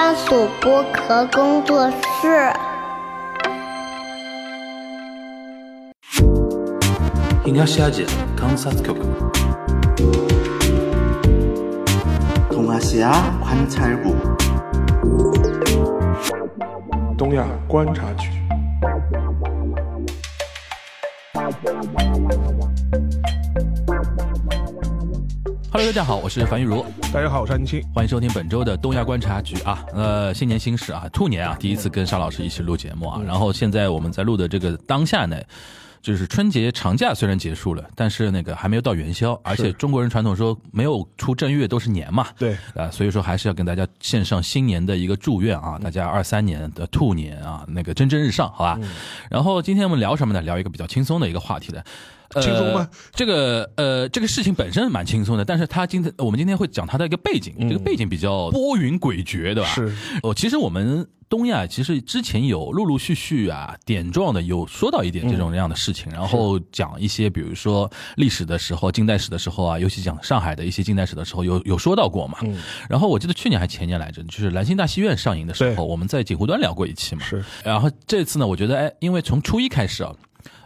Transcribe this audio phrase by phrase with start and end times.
[0.00, 2.52] 专属剥壳工作室。
[7.42, 7.90] 东亚西亚
[8.38, 8.94] 观察局。
[12.48, 13.10] 东亚西亚
[17.66, 18.47] 观察局。
[25.78, 27.80] Hello，大家好，我是樊玉茹，大家好，我是安青。
[27.94, 29.86] 欢迎收听本周的东亚观察局啊。
[29.94, 33.22] 呃，新年新事啊，兔年啊，第一次跟沙老师一起录节目啊。
[33.24, 35.40] 然后现在我们在录的这个当下呢，
[36.02, 48.76] 就是春节长假虽然结束了，但是那个还没有到元宵，而且中国人传统说没有出正月都是年嘛，对啊，所以说还是要跟大家献上新年的一个祝愿啊，大家二三年的兔年啊，那个蒸蒸日上，好吧？
[49.30, 50.42] 然后今天我们聊什么呢？
[50.42, 51.84] 聊一个比较轻松的一个话题的。
[52.34, 52.88] 呃轻松吗？
[53.12, 59.68] 这个呃，这个事情本身蛮轻松的，但是他今天我们今天会讲他的一个背景，这个背景比较波云诡谲，对吧？
[59.68, 59.92] 是。
[60.22, 72.38] 哦，其实我们东亚其实之前有陆陆续续啊点状的有说到一点这种这样的事情，然后讲一些比如说历史的时候、近代史的时候啊，尤其讲上海的一些近代史的时候，有有说到过嘛。
[72.88, 77.22] 然后我记得去年还前年来着，就是兰心大戏院上映的时候，我们在锦湖端聊过一期嘛。
[77.24, 77.44] 是。
[77.64, 80.14] 然后这次呢，我觉得哎，因为从初一开始啊。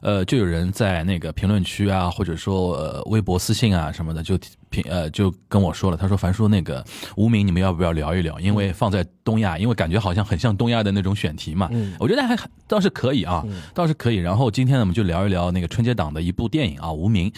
[0.03, 6.85] 呃，就有人在那个评论区啊，或者说呃微博私信啊什么的，就评呃就跟我说了，他说樊叔那个
[7.17, 8.39] 无名你们要不要聊一聊？
[8.41, 12.37] 因为放在东亚，因为感觉好像很像东亚的那种选题嘛，我觉得还
[12.67, 14.17] 倒是可以啊，倒是可以。
[14.17, 17.31] 然后今天呢，我们就聊一聊那个春节档的一部电影啊，《无名》，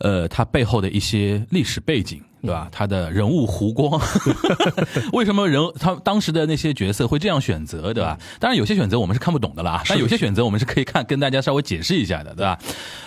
[0.00, 2.20] 呃，它背后的一些历史背景。
[2.42, 2.68] 对吧？
[2.72, 4.00] 他的人物弧光，
[5.12, 8.18] 为什么人他当时的那些角色会这样选择，对吧？
[8.38, 12.58] 当然有些选择我们是看不懂的啦，但有些选择我们是可以看，跟大家稍微解释一下的，对吧？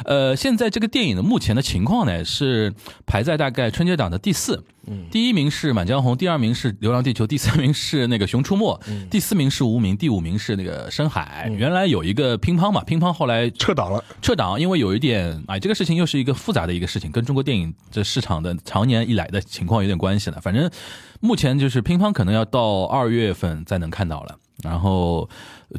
[0.05, 2.73] 呃，现在这个电影的目前的情况呢，是
[3.05, 4.63] 排在大概春节档的第四。
[5.09, 8.77] 第一名是《满江红》，第二名是《流浪地球》，第三名是那个《熊出没》，
[9.09, 11.47] 第四名是《无名》，第五名是那个《深海》。
[11.53, 20.41] 原来有一个乒乓嘛，乒乓后来撤档了，撤档，因为有一点哎，这个事情又是一个复杂的一个事情，跟中国电影这市场的常年以来的情况有点关系了。
[20.41, 20.69] 反正
[21.19, 25.27] 目前就是乒乓可能要到二月份才能看到了，然后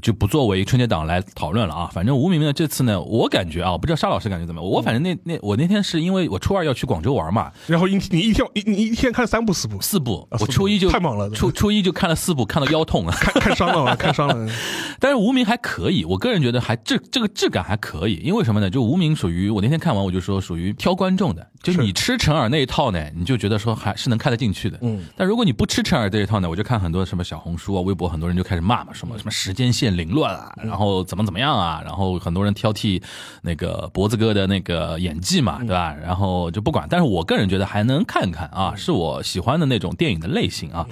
[0.02, 1.90] 就不作为春节档来讨论了啊。
[1.92, 4.70] 反正无名的这次呢，我感觉啊，我不知道沙老师感觉怎么样。
[4.70, 13.12] 我反正那那我那天是因为我初二要去广州玩嘛，然后你你一天你你一天看三部四部，四部，我初一就太猛了初初一就看了四部，看到腰痛了。
[13.12, 14.52] 看看伤了，看伤了。
[14.98, 18.68] 但是无名还可以，我个人觉得还这这个质感还可以，因为什么呢？
[18.68, 24.78] 就无名属于我那天看完我就说属于挑观众的，就是你吃陈耳那一套呢，你就觉得说还是能看得进去的。
[24.82, 33.02] 嗯，但如果你不吃陈耳这一套呢，我就看很多什么小红书啊、微博，很多人就开始骂嘛，什么什么时间线凌乱啊，然后怎么怎么样啊，然后很多人挑剔
[33.42, 35.94] 那个脖子哥的那个演技嘛，对吧？
[36.02, 40.86] 然后就不管，但是我个人觉得还能看看啊，是我喜欢的那种电影的类型啊。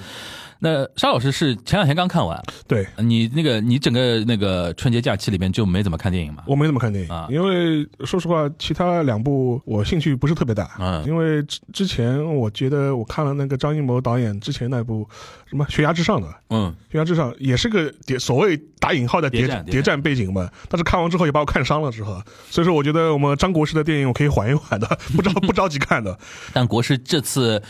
[0.64, 6.44] 那沙老师是前两天刚看完，对，你那个你整个那个春节假期里面就没怎么看电影嘛？
[6.46, 7.26] 我没怎么看电影，啊。
[7.28, 10.70] 因为说实话，其他两部我兴趣不是特别大。
[10.78, 11.04] 嗯。
[11.04, 15.04] 因为之之前我觉得我看了那个张艺谋导演之前那部
[15.46, 20.02] 什么《悬崖之上》的，《嗯，悬崖之上》也是个谍所谓打引号的谍谍战谍战谍战。
[20.02, 24.86] 背景嘛，但是看完之后也把我看伤了之后，所以说我觉得我们张国师的电影我可以缓一缓的，
[25.16, 26.16] 不着不着急看的。
[26.54, 27.62] 但国师这次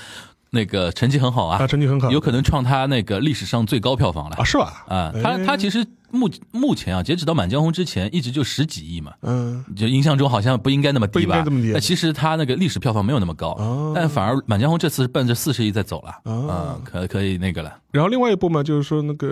[0.54, 4.84] 那个成绩很好啊，啊，成绩很好，有可能创他那个历史上最高票房了啊，是吧？
[4.86, 5.10] 啊。
[5.22, 9.12] 他哎他其实目目前啊，截止到《满江红》之前，一直就十几亿嘛。
[9.22, 11.32] 嗯，就印象中好像不应该那么低吧？
[11.32, 17.78] 不应该这么低但其实它那个历史票房没有那么高，哦但反而《满江红》这次是奔着四十亿在走了，哦啊，可可以那个了。
[17.90, 19.26] 然后另外一部嘛，就是说那个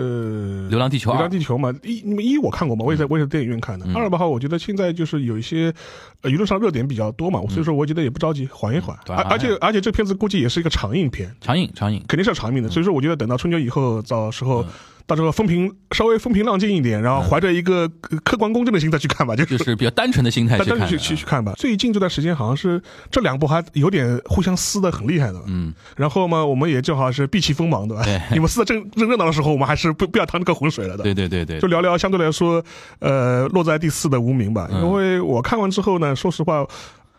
[0.69, 3.85] 《流浪地球流浪地球嘛，一你们一我看过嘛，我也在我也在电影院看的。
[3.87, 5.73] 嗯二的话，我觉得现在就是有一些
[6.21, 8.97] 呃舆论上热点比较多嘛，所以说我觉得也不着急，缓一缓。
[9.05, 14.65] 对而而且而且这片子估计也是一个长映片，长影长影，肯定是要长映的，所以说我觉得等到春节以后，到时嗯候。
[15.05, 21.53] 到时候风平稍微风平浪静一点，然后怀着一个呃客观公正的心态去看吧，就是就是比较单纯的心态去看去去去看吧。
[21.57, 28.03] 最近这段时间好像是这两部还有点互相撕的很厉害的，嗯，然后嘛，我们也正好是避其锋芒，对吧？
[28.03, 31.03] 对你们撕的正正热闹的时候，我们还是不不要趟这个浑水了的。
[31.03, 32.63] 对对对对就，聊聊相对来说，
[32.99, 34.69] 呃，落在第四的无名吧。
[34.71, 36.65] 嗯因为我看完之后呢，说实话，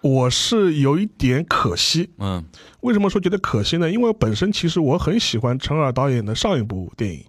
[0.00, 2.11] 我是有一点可惜。
[2.19, 2.44] 嗯
[2.81, 3.90] 为什么说觉得可惜呢？
[3.90, 7.20] 因为本身其实我很喜欢陈尔导演的上一部电影《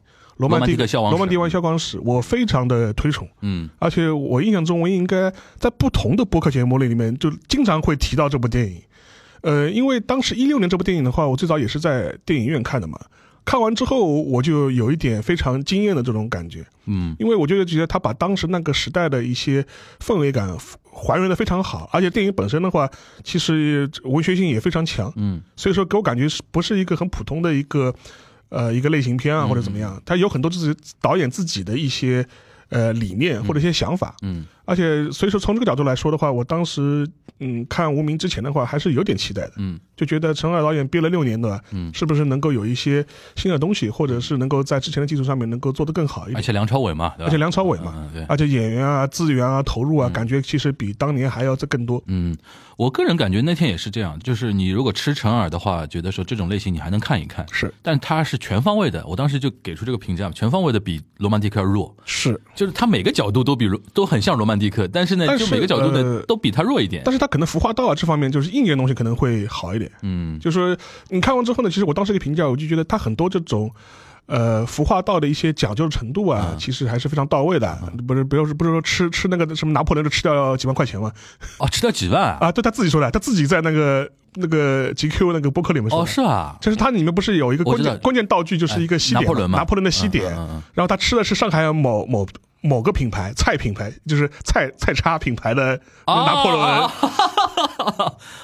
[0.48, 3.28] 罗曼蒂克消亡史罗曼蒂克消亡史》，我非常的推崇。
[3.42, 8.82] 嗯而且我印象中，我应该在不同的播客节目里面就经常会提到这部电影。
[9.42, 13.00] 呃，因为当时一六年这部电影的话，我最早也是在电影院看的嘛。
[13.46, 19.66] 看完之后，我就有一点非常惊艳的这种感觉，嗯因为我就觉得他把当时那个时代的一些
[20.00, 20.48] 氛围感
[20.90, 22.90] 还原的非常好，而且电影本身的话，
[23.22, 27.94] 其实文学性也非常强，嗯所以说给我感觉是不是一个很普通的一个
[28.54, 32.26] 呃一个类型片啊或者怎么样，他有很多就是导演自己的一些
[32.70, 37.08] 呃理念或者一些想法，嗯而且所以说从这个角度来说的话，我当时
[37.40, 39.80] 嗯看《无名》之前的话还是有点期待的，嗯。
[39.96, 41.94] 就觉得陈耳导演憋了六年的，嗯。
[41.94, 43.06] 是不是能够有一些
[43.36, 46.38] 新的东西，或者是能够在之前的基础上面能够做得更好一点。
[46.38, 47.26] 而且梁朝伟嘛，对吧？
[47.28, 48.24] 而且梁朝伟嘛，嗯对。
[48.24, 52.02] 而且演员啊、资源啊、投入啊，感觉其实比当年还要再更多。
[52.08, 52.36] 嗯，
[52.76, 57.72] 我个人感觉那天也是这样，就是你如果吃陈耳的话，觉得说这种类型你还能看一看，是。
[57.84, 59.06] 但它是全方位的。
[59.06, 67.02] 我当时就给出这个评价，全方位的比罗曼蒂克要弱，是，就是它每个角度都比罗都很像罗曼蒂克，但是呢，但就是每个角度呢、呃都比他弱一点。
[67.06, 69.92] 但是他可能服化道啊这方面，就是硬件东西可能会好一点。
[70.02, 70.78] 嗯就是说
[71.10, 73.72] 你看完之后呢，其实我当时一个评价，我就觉得他很多这种。
[74.26, 77.78] 呃，服化道的一些讲究程度啊，嗯其实还是非常到位的。
[78.08, 81.12] 不是，不是，不是说吃吃那个什么拿破仑的吃掉几万块钱嘛？
[81.58, 82.38] 哦，吃掉几万啊？
[82.40, 90.32] 啊，对他自己说的，他自己在那个那个 GQ 那个博客里面说是啊，就是它里面不是有一个关键关键道具，就是一个西点，哎拿破仑嘛拿破仑的西点
[90.74, 92.26] 然后他吃的是上海某某
[92.64, 96.90] 某个品牌菜品牌，就是菜菜叉品牌的拿破仑。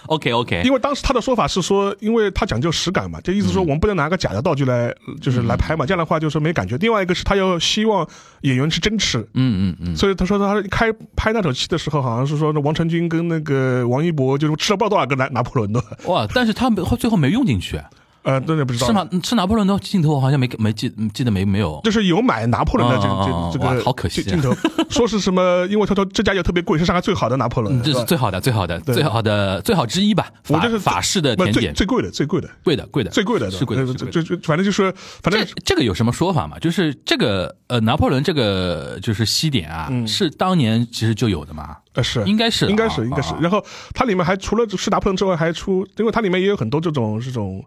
[0.07, 6.77] OK OK，因为当时他的说法是说，因为他讲究实感嘛，就意思说我们不能拿个假的道具来，就是来拍嘛，这样的话就是没感觉。
[6.77, 8.07] 另外一个是他要希望
[8.41, 17.79] 演员是真吃，嗯嗯嗯，所以他说他开拍那场戏的时候，好像是说那王传君跟那个王一博就是吃了不知道多少个拿拿破仑的，哇，但是他没最后没用进去，
[18.23, 18.93] 呃，真的不知道是。
[18.93, 19.07] 吗？
[19.23, 21.79] 吃拿破仑的镜头我好像没没记记得没没有。
[21.83, 24.55] 就是有买拿破仑的这哦哦哦这这个好可惜啊镜镜头，
[24.89, 25.65] 说是什么？
[25.69, 30.31] 因为他说这家也特别贵，是上海最好的拿破仑嗯，，这是最好的、最好的、最好的、最好之一吧。
[30.43, 33.81] 法我就是法式的甜点，最最贵的，最贵的，贵的、贵的、最贵的，是贵的。
[33.81, 34.93] 呃是贵的这这反正就是
[35.23, 36.59] 反正这这个有什么说法吗？
[36.59, 41.77] 就是这个呃，拿破仑这个就是西点啊，是当年其实就有的嘛。
[41.93, 43.39] 呃是应该是应该啊是应该是啊。
[43.41, 43.63] 然后
[43.93, 47.63] 它里面还除了是拿破仑之外，还出，因为它里面也有很多这种这种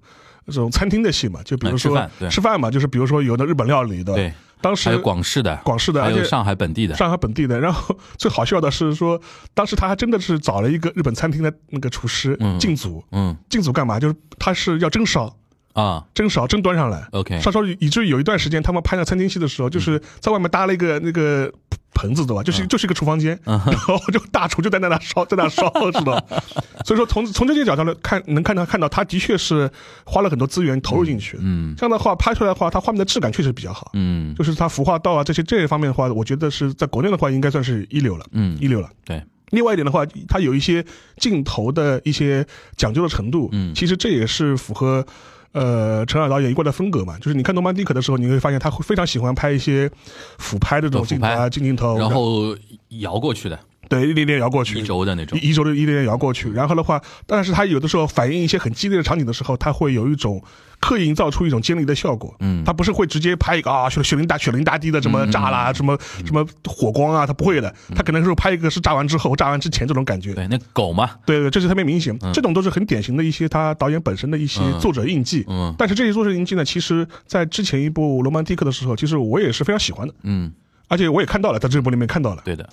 [0.46, 6.94] 这种餐厅的戏嘛，就比如说饭吃饭嘛，就是比如说有的日本料理的，对，当时还有广式的、广式的，还有上海本地的。
[6.94, 7.58] 上海本地的。
[7.60, 9.20] 然后 最好笑的是说，
[9.54, 13.36] 当时他还真的是找了一个日本餐厅的那个厨师嗯进组，嗯。
[13.48, 13.98] 进组干嘛？
[14.00, 15.34] 就是他是要蒸烧。
[15.72, 16.04] 啊。
[16.14, 17.06] 蒸烧蒸端上来。
[17.12, 21.52] OK 烧烧以至于有一段时间他们拍那餐厅戏的时候，就是在外面搭了一个那个
[21.94, 22.42] 盆子，对吧？
[22.42, 26.24] 就是就是一个厨房间， 然后就大厨就在那那烧，在那烧，知道？
[26.84, 29.70] 所以说从从这些角度来看，能看到看到他的确是
[30.04, 31.36] 花了很多资源投入进去。
[31.40, 33.90] 嗯这样的话拍出来的话，它画面的质感确实比较好。
[33.94, 38.88] 嗯就是它服化道啊这些这一方面的话，我觉得是在国内的话应该算是一流了，嗯一流了。
[39.04, 40.84] 对，另外一点的话，它有一些
[41.18, 42.44] 镜头的一些
[42.76, 45.04] 讲究的程度，嗯其实这也是符合。
[45.52, 49.90] 呃，陈尔导演一贯的风格嘛，就是你看《诺曼底克》的时候，你会发现他会非常喜欢拍一些
[50.38, 52.56] 俯拍的这种镜头啊、近镜头，然后
[53.00, 53.58] 摇过去的，
[53.92, 55.38] 对一点点摇过去，一轴的那种。
[55.38, 56.50] 一一轴的一点点摇过去。
[56.52, 60.42] 然后的话，但是他有的时候反映一些很激烈的场景的时候，他会有一种
[60.80, 62.34] 刻意营造出一种尖利的效果。
[62.40, 67.74] 嗯他不是会直接拍一个啊雪雪淋大雪淋大地的什么炸啦、什么什么火光啊，他不会的。
[67.94, 70.32] 他可能是拍一个是炸完之后、炸完之前这种感觉。
[70.32, 75.44] 对，那狗嘛，对对，这是特别明显，这种都是很典型的一些他导演本身的一些嗯作者印记。
[75.48, 80.52] 嗯但是这些作者印记呢，其实在之前一部《罗曼蒂克》的时候，其实我也是非常喜欢的，嗯，
[80.88, 82.42] 而且我也看到了，在这部里面看到了。
[82.44, 82.68] 对的，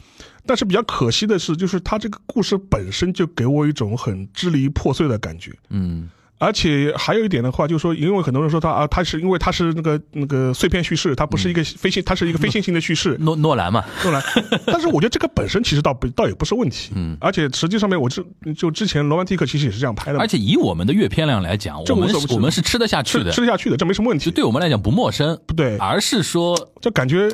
[0.46, 5.52] 但是比较可惜的是，就是他这个故事本身就给我一种很支离破碎的感觉。
[5.70, 6.10] 嗯
[6.42, 13.18] 而且还有一点的话，就是说，因为很多人说他啊，他是因为他是那个那个碎片叙事，它不是一个非线，它是一个非线性的叙事。
[13.20, 14.24] 诺诺兰嘛，诺兰，
[14.66, 16.94] 但是我觉得这个本身其实倒不 倒也不是问题。
[16.96, 24.32] 嗯而且实际上面，我之就之前罗曼蒂克其实也是这样拍的，而且以我们的阅片量来讲，我们我们是吃得下去的，吃得下去的，这没什么问题。
[24.32, 27.30] 对我们来讲不陌生，不对，而是说就感觉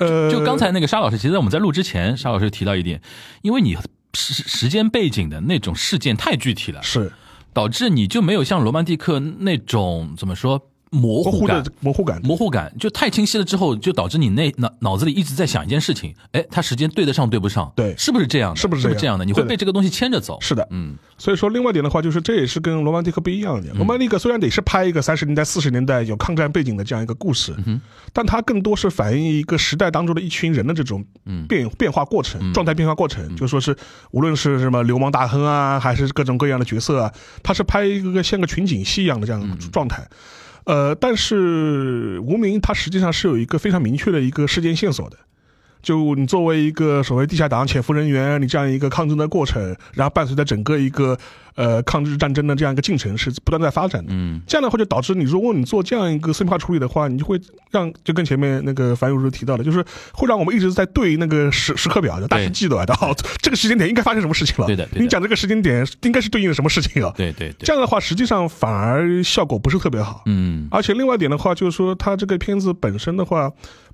[0.00, 3.00] 呃，就刚才那个沙老师，其实我们在录之前，沙老师提到一点，
[3.42, 3.76] 因为你
[4.14, 7.12] 时时间背景的那种事件太具体了，是。
[7.52, 11.72] 导致你就没有像罗曼蒂克那种怎么说模模糊糊感的。
[11.80, 12.20] 模糊感。
[12.22, 17.72] 模糊感就太清晰了，之后就导致你那脑脑子里一直在想一件事情，哎，它时间对得上对不上？
[17.74, 18.56] 对是不是这样的？
[18.60, 19.24] 是不是这样的？
[19.24, 20.38] 你会被这个东西牵着走。
[20.40, 23.70] 是的，嗯所以说，另外一点的话，就是这也是跟罗曼蒂克不一样的。
[23.74, 27.54] 罗曼蒂克虽然得是拍一个三十年代、四十年代有抗战背景的这样一个故事，
[28.12, 31.04] 但它更多是反映一个时代当中的一群人的这种
[31.46, 33.36] 变、变化过程、状态变化过程。
[33.36, 33.76] 就说是
[34.12, 40.02] 无论是什么流氓大亨啊，还是各种各样的角色啊，他是拍一个像个群景戏一样的这样的状态。
[40.64, 45.16] 呃，但是无名它实际上是有一个非常明确的一个事件线索的。
[45.82, 51.16] 就你作为一个所谓地下党潜伏人员，你这样一个抗争的过程，然后伴随着整个一个
[51.54, 54.12] 呃抗日战争的这样一个进程是不断在发展的。
[54.12, 64.66] 嗯这样的话就导致你，如果你做这样一个碎片化处理的话，你就会让就跟前面那个樊勇士提到的，就是会让我们一直在对那个时时刻表的大时记的，哦，这个时间点应该发生什么事情了？
[64.66, 67.12] 对的对的你讲这个时间点应该是对应的什么事情啊？
[67.16, 70.22] 对对对，这样的话，实际上反而效果不是特别好。
[70.26, 73.50] 嗯而且另外一点的话，就是说它这个片子本身的话，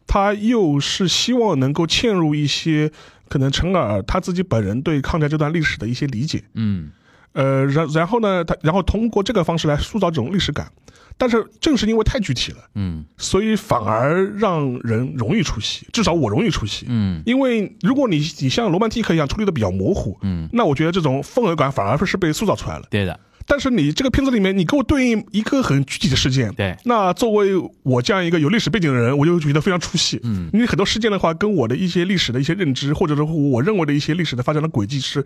[0.06, 2.90] 它又是希望能够嵌入一些
[3.28, 6.42] 可能陈尔他自己本人对抗战这段历史的一些理解。
[6.54, 6.90] 嗯
[7.32, 10.72] 呃，然然后呢，他然后通过这个方式来塑造这种历史感，
[11.18, 16.86] 但是正是因为太具体了，嗯所以反而让人容易出戏，至少我容易出戏。
[16.88, 22.86] 嗯因为如果你你像罗曼蒂克一样处理的比较模糊，嗯，那我觉得这种氛围感反而是被塑造出来了。
[22.88, 26.76] 对的，但是你这个片子里面，你给我对应一个很具体的事件，对。
[26.84, 30.20] 那作为我这样一个有历史背景的人，我就觉得非常出戏。
[30.24, 30.50] 嗯。
[30.52, 35.24] 因为很多事件的话，跟我的一些历史的一些认知，或者说我认为的一些历史的发展的轨迹是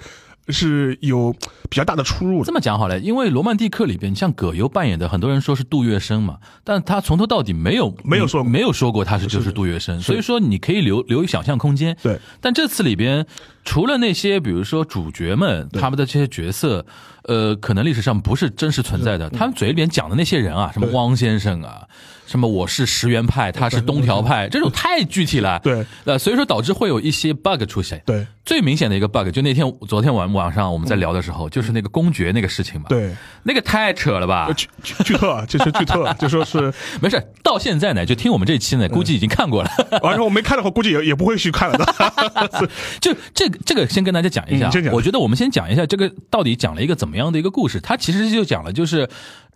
[0.48, 1.32] 是有
[1.68, 2.44] 比较大的出入的。
[2.44, 11.96] 这么讲好了，因为《罗曼蒂克》里边，像葛优扮演的，很多人说是杜月笙嘛，但他从头到底没有没有说没有说过他是就是杜月笙，所以说你可以留留想象空间。
[12.02, 13.26] 对，但这次里边
[13.64, 16.84] 除了那些比如说主角们他们的这些角色，
[17.24, 21.82] 呃，可能历史上不是真实存在的，他们嘴里边讲的那些人啊，什么汪先生啊。
[22.26, 25.58] 什么我是石原派，他是东条派，这种太具体了。
[25.64, 28.00] 对，呃，所以说导致会有一些 bug 出现。
[28.06, 33.12] 对最明显的一个 bug，就那天昨天晚晚上我们在聊的时候，就是那个公爵那个事情嘛。，对，
[33.42, 34.54] 那个太扯了吧呃？
[34.54, 39.70] 剧剧剧透啊，就是剧透啊，就说是， 没事，到现在呢，就听我们这期呢，估计已经看过了。
[40.02, 41.84] 完了我没看的话，估计也也不会去看了的。
[43.00, 47.80] 就这个这个，先跟大家讲一下我觉得我们先讲一下这个到底讲了一个怎么样的一个故事。
[47.80, 49.08] 它其实就讲了，就是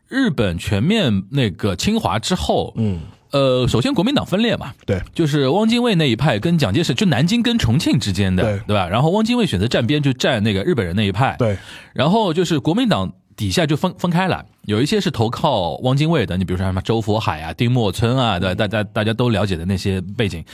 [0.08, 3.00] 日本全面那个侵华之后，嗯，
[3.32, 5.02] 呃，首先国民党分裂嘛，对。
[5.12, 8.60] 就是汪精卫那一派跟蒋介石，就南京跟重庆之间的，对。
[8.68, 8.86] 对吧？
[8.88, 11.56] 然后汪精卫选择站边，就站那个日本人那一派，对，
[11.92, 20.44] 然后就是国民党底下就分分开了，有一些是投靠汪精卫的，你比如说什么周佛海啊、丁默村啊，对，大家大家都了解的那些背景，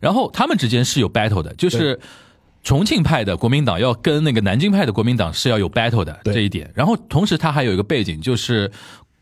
[0.00, 2.00] 然后他们之间是有 battle 的，就是。
[2.64, 8.70] 重庆派的国民党要跟那个南京派的国民党是要有 battle 的这一点，然后同时他还有一个背景，就是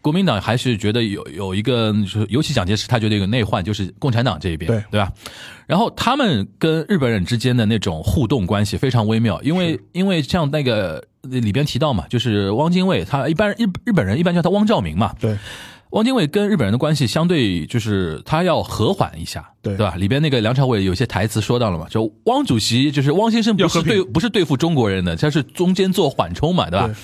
[0.00, 4.82] 国民党还是觉得有有一个，就是尤其蒋介石他觉得有个内患，就是共产党这一边，对。
[4.92, 5.12] 对吧？
[5.66, 15.36] 然后他们跟日本人之间的那种互动关系非常微妙，因为因为像那个里边提到嘛，就是汪精卫，他一般日日本人一般叫他汪兆铭嘛，对
[15.92, 19.94] 汪精卫跟日本人的关系相对就是他要和缓一下，对对吧？
[19.96, 26.86] 里边那个梁朝伟有些台词说到了嘛，就汪主席就是汪先生不是对不是对付中国人的，他是中间做缓冲嘛，对吧？
[26.86, 26.94] 对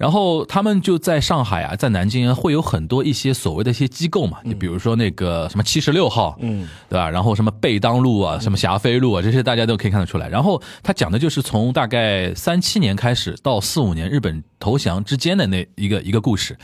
[0.00, 7.10] 然后他们就在上海啊，在南京啊，会有很多一些所谓的一些机构嘛，嗯就比如说那个什么七十六号，嗯，对吧？
[7.10, 10.26] 然后什么贝当路啊，什么霞飞路啊，这些大家都可以看得出来。
[10.26, 16.56] 然后他讲的就是从大概三七年开始到四五年日本投降之间的那一个一个故事，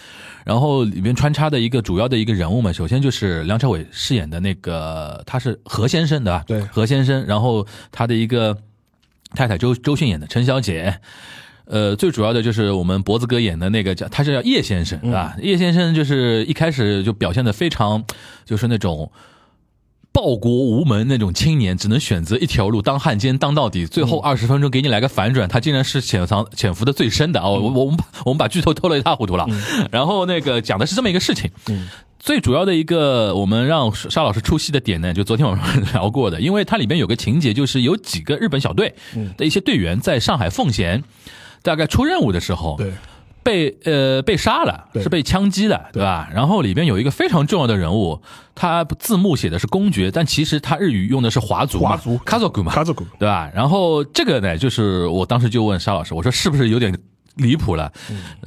[0.42, 6.44] 然后里面穿插的一个主要的一个人物嘛，首先就是梁朝伟饰演的那个他是何先生对吧？
[6.46, 8.56] 对何先生，然后他的一个
[9.34, 10.98] 太太周周迅演的陈小姐。
[11.66, 15.36] 呃，最主要的就是我们脖子哥演的那个叫，他是叫叶先生，是吧？
[15.42, 18.04] 叶先生就是一开始就表现的非常，
[18.44, 19.10] 就是那种
[20.12, 23.84] 报国无门那种青年，只能选择一条路，当汉奸当到底。
[23.84, 27.48] 最后二十分钟给你来个反转，他竟然是潜藏潜伏的最深的啊！
[27.48, 29.46] 我我我们把我们把剧透透了一塌糊涂了。
[29.90, 31.50] 然后那个讲的是这么一个事情，
[32.18, 38.94] 最主要的一个我们让沙老师出戏的点呢，就昨天晚上 聊过的，因为它里边有个情节，就是有几个日本小队
[39.36, 41.04] 的一些队员在上海奉贤，
[41.66, 42.92] 大概出任务的时候，对。
[43.42, 45.00] 被呃被杀了，对。
[45.00, 46.02] 是被枪击的，对。
[46.02, 46.28] 吧？
[46.34, 48.20] 然后里边有一个非常重要的人物，
[48.56, 53.48] 他字幕写的是公爵，但其实他日语用的是华族嘛，华族卡佐古嘛，卡祖古对吧？
[53.54, 56.92] 然后这个呢，就是我当时就问沙老师，我说是不是有点
[57.36, 57.90] 离谱了？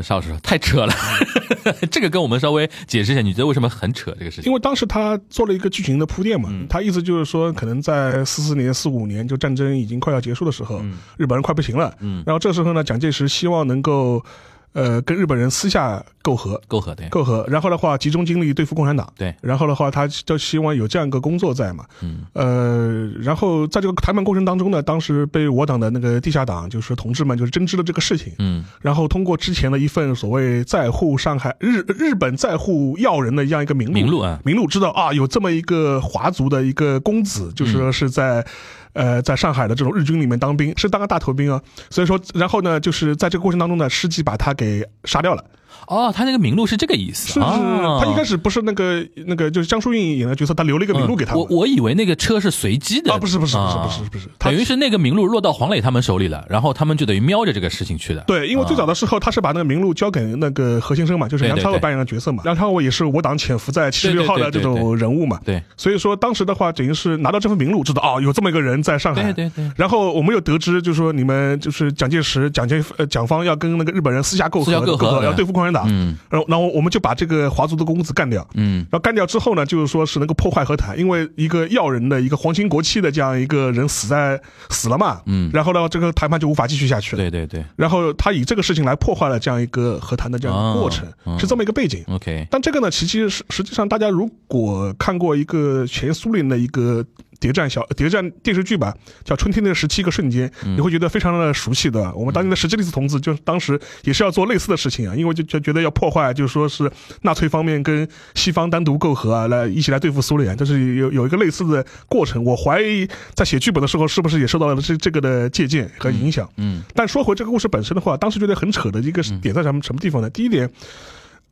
[0.02, 0.94] 邵老师说太扯了，
[1.90, 4.46] 这个跟我们稍微解释一下，你觉得为什么很扯这个事情？
[4.46, 10.82] 因为当时他做了一个剧情的铺垫嘛，他意思就是说，可能在四四年、四五年，就战争已经快要结束的时候，
[11.18, 12.24] 日本人快不行了，嗯。
[12.26, 14.24] 然后这时候呢，蒋介石希望能够，
[14.74, 19.34] 呃，跟日本人私下媾和，媾和对，媾和，然后的话集中精力对付共产党，对。
[19.42, 28.64] 然后的话他就希望有这样一个工作在嘛，嗯，呃，然后在这个谈判过程当中呢，当时被我党的那个地下党就是同志们就是争知了这个事情，嗯。
[28.82, 38.46] 然后通过之前的一份所谓在沪上海日日本在沪要人的这样一个名录，名录啊名录知道啊，有这么一个华族的一个公子，就是说是在。
[38.94, 45.44] 呃，在上海的这种日军里面当兵，是当个大头兵啊，所以说，然后呢，就是在这个过程当中呢，师级把他给杀掉了。
[45.88, 53.14] 哦，他那个名录是这个意思，是是，哦他一开始不是那个那个就是江疏影演的角色，他留了一个名录给他我我以为那个车是随机的。
[53.14, 53.86] 啊，不是不是不是啊。
[53.86, 58.22] 不是不是，等于是那个名录落到黄磊他们手里了，然后他们就等于瞄着这个事情去的。
[58.28, 65.62] 对，因为最早的时候他是把那个名录交给那个何先生嘛，就是梁朝伟扮演的角色嘛，梁朝伟也是我党潜伏在七十六号的这种人物嘛，对。
[65.78, 69.72] 所以说当时的话，等于是拿到这份名录，知道哦有这么一个人在上海，对对对。
[69.76, 76.18] 然后我们又得知，就是说你们就是蒋介石、蒋介呃蒋方要跟那个日本人私下媾和，要对付共产党，嗯。
[76.30, 78.80] 然后然后我们就把这个华族的公子干掉，嗯。
[78.90, 85.50] 然后干掉之后呢，就是说是能够破坏和谈，因为一个要人的一个皇亲国戚的这样一个人死在死了嘛，嗯。
[85.54, 87.22] 然后呢，这个谈判就无法继续下去了。
[87.22, 87.64] 对对对。
[87.76, 91.08] 然后他以这个事情来破坏了这样一个和谈的这样一个过程，
[91.38, 92.04] 是这么一个背景。
[92.08, 97.06] ，OK，但这个呢，其实实实际上，大家如果看过一个前苏联的一个
[97.40, 98.94] 谍战小谍战电视剧吧，
[99.24, 102.14] 叫《春天的十七个瞬间》，嗯你会觉得非常的熟悉的。
[102.14, 106.92] 我们当年的史基利斯同志就当时也是要做类似的事情啊，因为就就觉得要破坏，就是说是
[107.22, 112.44] 纳粹方面跟西方单独媾和啊，来一起来对付苏联，就是有有一个类似的过程。
[112.44, 116.50] 我怀疑在写剧本的时候，是不是也受到了这这个的借鉴和影响？
[116.58, 120.30] 嗯但说回这个故事本身的话，当时觉得很扯的一个点在什么什么地方呢？
[120.30, 120.70] 第一点，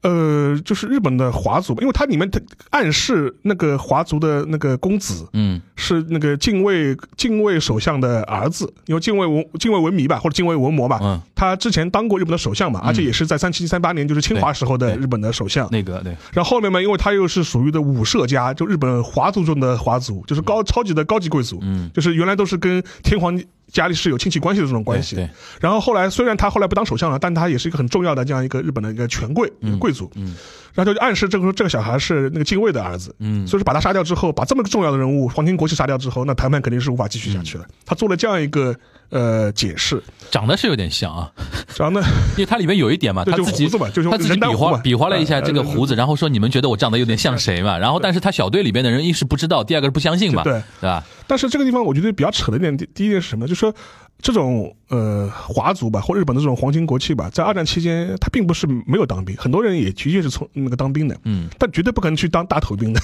[0.07, 5.61] 呃，就是日本的华族，因为它里面它暗示那个华族的那个公子嗯。
[5.79, 15.69] 是那个近卫近卫首相的儿子，因为近卫文近卫文迷吧，或者近卫文魔吧，嗯，他之前当过日本的首相嘛，而且也是在三七三八年就是侵华时候的日本的首相。
[15.71, 23.39] 那个对，然后后面嘛，因为他又是属于的武社家，就日本华族中的华族，就是高超级的高级贵族，嗯，就是原来都是跟天皇
[23.71, 25.15] 家里是有亲戚关系的这种关系。
[25.15, 30.09] 对对然后后来虽然他后来不当首相了，但他也是一个很重要的这样一个日本的一个权贵、嗯贵族。
[30.15, 30.35] 嗯
[30.77, 33.13] 然后就暗示这个这个小孩是那个近卫的儿子。
[33.19, 37.65] 嗯所以说把他杀掉之后，把这么个重要的人物皇亲国戚杀掉之后，那谈判肯定是无法继续下去了。
[37.83, 38.75] 他做了这样一个
[39.09, 41.31] 呃解释，长得是有点像啊，
[41.73, 41.99] 长得，
[42.37, 47.77] 因为他里面有一点嘛，他自己胡子嘛就是他自己比划比划了一下这个呃胡子，然后说你们觉得我长得有点像谁嘛？
[47.77, 51.03] 然后但是他小队里边的人一是不知道，第二个是不相信嘛，对对吧？
[51.25, 53.49] 但是这个地方我觉得比较扯的一点，第第一点是什么呢？
[53.49, 53.73] 就是说
[54.19, 63.01] 这种呃华族吧，或日本的这种皇亲国戚吧，在二战期间他并不是没有当兵，很多人也的确是从那个当兵的，嗯但绝对不可能去当大头兵的。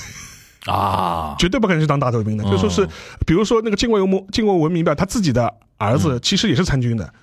[0.66, 2.44] 啊， 绝对不可能去当大头兵的。
[2.46, 2.88] 嗯就说是，
[3.26, 7.14] 比如说那个近卫文近卫文明吧，他自己的儿子其实也是参军的，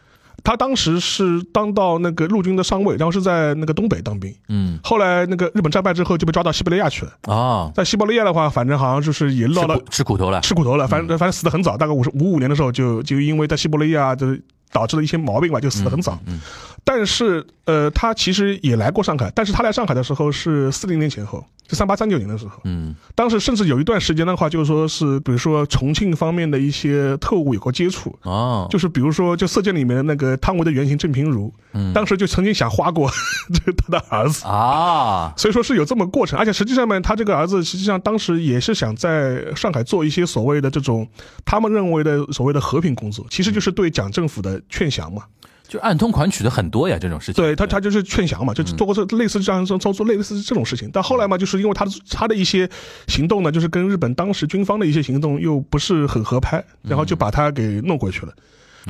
[0.43, 4.35] 他当时是当到那个陆军的上尉，然后是在那个东北当兵。
[4.49, 4.79] 嗯。
[4.83, 14.27] 后来那个日本战败之后就被抓到西伯利亚去了，啊，在西伯利亚的话，反正好像就是也落了吃苦吃苦头了，吃苦头了，反正反正死得很早，大概五十五五年的时候就就因为在西伯利亚就
[14.73, 16.19] 导致了一些毛病吧，就死得很早。
[16.27, 16.41] 嗯
[16.85, 22.61] 但是呃，他其实也来过上海，但是他来上海的时候是四零年前后，就三八三九年的时候。
[22.65, 33.09] 嗯当时甚至有一段时间的话，就是说是，比如说重庆方面的一些特务有过接触，哦，就是比如说就《色戒》里面的那个汤唯的原型郑平如，嗯当时就曾经想花过
[33.53, 34.47] 这他的儿子。
[34.47, 41.07] 啊，所以说是有这么个过程，而且实际上面，他这个儿子实际上当时也是想在上海做一些所谓的这种
[41.45, 45.23] 他们认为的所谓的和平工作，其实就是对蒋政府的劝降嘛。
[45.71, 47.43] 就暗通款曲的很多呀，这种事情。
[47.43, 50.91] 对他，他就是劝降嘛，就做过这类似这样做做类似这种事情。
[50.93, 52.69] 但后来嘛，就是因为他的他的一些
[53.07, 58.33] 行动呢，就是跟日本当时军方的一些行动又不是很合拍，然后就把他给弄回去了。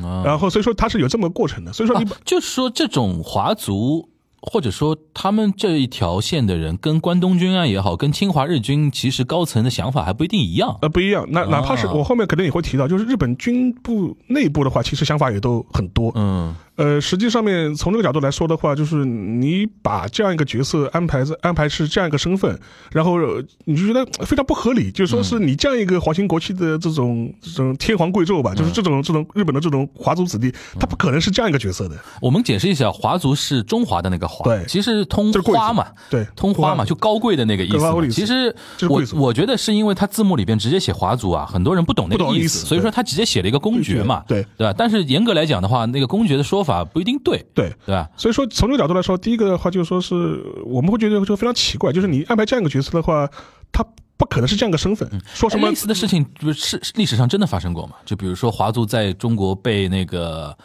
[0.03, 1.71] 啊然后所以说他是有这么个过程的。
[1.71, 4.09] 所以说你啊，就是说这种华族。
[4.43, 10.79] 或者说，他们这一条线的人跟关东军啊也好，跟侵华日军其实高层的想法还不一定一样。
[10.81, 16.11] 呃不一样，那哪怕是啊我后面可能也会提到，就是日本军部内部的话，其实想法也都很多。
[16.15, 22.57] 嗯呃，实际上面从这个角度来说的话，就是你把这样一个角色安排在安排是这样一个身份，
[22.91, 31.95] 然后呃你就觉得非常不合理，就是说是你这样一个皇亲国戚的这种这种天皇贵胄吧，就是这种这种日本的这种华族子弟，他不可能是这样一个角色的。
[32.21, 37.77] 我们解释一下，华族是中华的那个华，对其实通花嘛，对通花嘛，就高贵的那个意思
[38.09, 38.55] 其实
[38.89, 44.73] 我我觉得是因为他字幕里边直接写华族啊，很多人不懂那个意思所以说他直接写了一个公爵嘛，对对吧？
[44.77, 47.73] 但是严格来讲的话，那个公爵的说法不一定对，对。
[47.85, 48.09] 对吧？
[48.17, 53.29] 所以说，从这个角度来说，第一个的话就是说是我们会觉得就非常奇怪，就是你安排这样一个角色的话，
[53.71, 53.85] 他
[54.17, 57.95] 不可能是这样一个身份，说什么哎类似的事情是历史上真的发生过吗？
[58.05, 60.55] 就比如说华族在中国被那个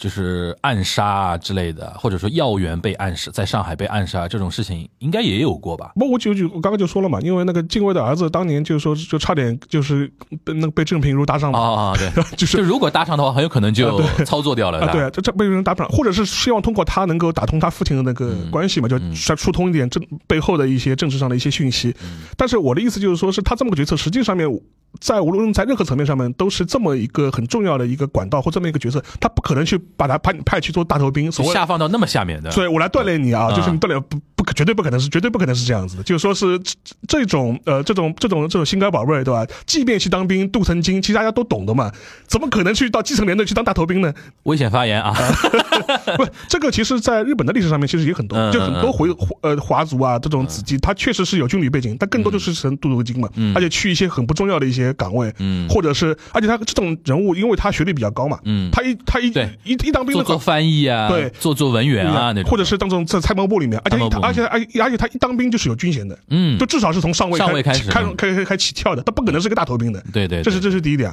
[0.00, 5.92] 就是暗杀啊之类的，或者说要员被暗杀，在上海被暗杀这种事情，应该也有过吧？
[5.94, 10.10] 不，我就就我刚刚就说了嘛，因为那个近卫的儿子当年就是说就差点就是
[10.42, 14.80] 被那个被郑平如搭上嘛，啊啊， 对，就是就如果搭上的话，很有可能就操作掉了。
[14.80, 21.94] 啊，对啊，这这被人搭不上，或者是希望通过他能够打通他父亲的那个关系嘛，就疏疏通一点政背后的一些政治上的一些讯息。
[22.38, 24.50] 但是我的意思就是说，是他这么个决策，实际上面
[24.98, 33.56] 在无论在任何层面上面，都是这么一个很重要的一个管道或这么一个角色，他不可能去把他派派去做大头兵，所谓下放到那么下面的，所以我来锻炼你啊，嗯。
[33.56, 36.74] 就是你锻炼不不可绝对不可能是绝对不可能是这样子的，就是说是这
[37.06, 39.46] 这种呃这种这种这种心肝宝贝对吧？
[39.66, 41.92] 即便去当兵镀层金，其实大家都懂的嘛，
[42.26, 44.12] 怎么可能去到基层连队去当大头兵呢？
[44.44, 45.14] 危险发言啊，
[46.16, 49.08] 不，这个其实，在日本的历史上面其实也很多，嗯就很多回
[49.42, 60.38] 呃华族啊这种子弟，他确实是有军旅背景，但更多就是成镀镀金嘛，而且去一些很不重要的一些岗位，嗯或者是而且他这种人物，因为他学历比较高嘛，嗯他一他一对一一当兵的话做做。
[60.38, 70.02] 翻译啊，对做做文员啊那种，或者是当中在参谋部里面，而且他而且而而且他一当兵就是有军衔的，嗯就，至少是从上尉上尉开始开嗯开开开起跳的，他不可能是个大头兵的。
[70.12, 71.12] 对对，这是这是第一点。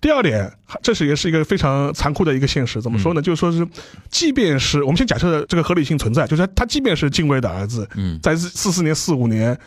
[0.00, 0.48] 第二点，
[0.80, 2.80] 这是也是一个非常残酷的一个现实。
[2.80, 3.22] 怎么说嗯呢？
[3.22, 3.66] 就是说是，
[4.08, 9.58] 即便是我们先假设这个合理性存在，就是他他即便是禁卫的儿子，嗯在四四年、四五年，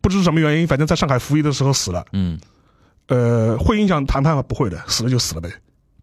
[0.00, 2.02] 不知是什么原因，反正在上海服役的时候死了。
[2.12, 2.38] 嗯，
[3.08, 4.42] 呃，会影响谈判吗？
[4.42, 5.50] 不会的，死了就死了呗，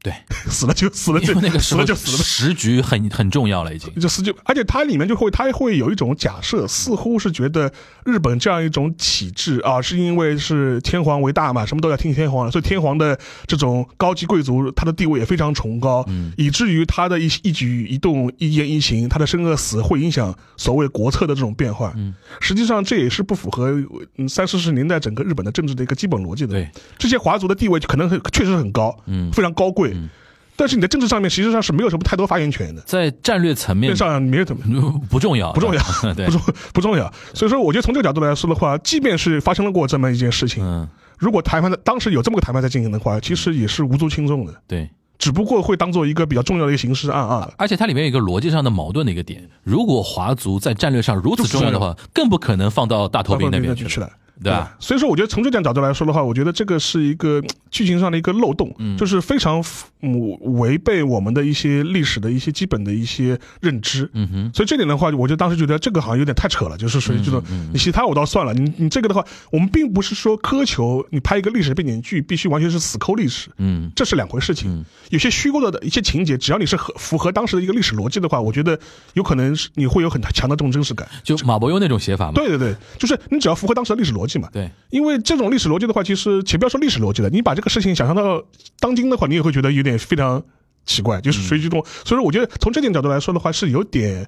[0.04, 0.12] 对，
[0.50, 2.24] 死了就死了就那个死了就死了呗。
[2.24, 7.72] 时局很很重要了，已经，就死就，而且它里面就会，它会有一种假设，似乎是觉得
[8.04, 21.94] 日本这样一种体制啊，是因为是天皇为大嘛，什么都要听天皇的，所以天皇的这种高级贵族，他的地位也非常崇高，嗯以至于他的一一举一动、一言一行，他的生和死会影响所谓国策的这种变化。
[21.96, 23.72] 嗯，实际上这也是不符合
[24.18, 26.54] 嗯三四十年代整个日本的政治的一个基本逻辑的。
[26.54, 30.10] 对，这些华族的地位可能很确实很高，嗯非常高贵，嗯
[30.58, 32.82] 但是你在政治上面实际上是没有什么太多发言权的。
[32.86, 34.62] 在战略层面面上没有怎么
[35.10, 35.82] 不重要，不重要
[36.14, 36.42] 对不，重
[36.74, 37.12] 不重要。
[37.34, 44.88] 所以说，我觉得从这个角度来说的话，即便是发生了过这么一件事情，嗯，如果谈判的当时有这么个谈判在进行的话，其实也是无足轻重的，对。
[45.18, 47.52] 只不过会当做一个比较重要的一个形式案啊。
[47.58, 54.12] 而且它里面有一个逻辑上的矛盾的一个点，如果华族在战略上如此重要的话，更不可能放到大头兵那边去，去了。
[54.44, 54.76] 对吧？
[54.80, 59.64] 所以说，我觉得从这点角度来说的话，我觉得这个是一个剧情上的一个漏洞，嗯就是非常
[60.02, 64.10] 嗯违背我们的一些历史的一些基本的一些认知。
[64.14, 74.72] 嗯哼，所以这点的话，我就当时觉得这个好像有点太扯了，就是属于这种，嗯你其他我倒算了，你你这个的话，我们并不是说苛求你拍一个历史背景剧必须完全是死抠历史，嗯这是两回事情。
[74.72, 78.80] 嗯有些虚构的一些情节，只要你是合符合当时的一个历史逻辑的话，我觉得
[79.14, 81.06] 有可能是你会有很强的这种真实感。
[81.22, 84.48] 就马伯庸那种写法嘛，对对对，就是你只要符合当时的历史逻辑嘛。
[84.54, 88.42] 对，因为这种历史逻辑的话，其实且不要说历史逻辑了，你把这个事情想象到
[88.80, 90.44] 当今的话，你也会觉得有点非常
[90.86, 91.84] 奇怪，就是属于这种。
[92.06, 94.28] 所以说，我觉得从这点角度来说的话，是有点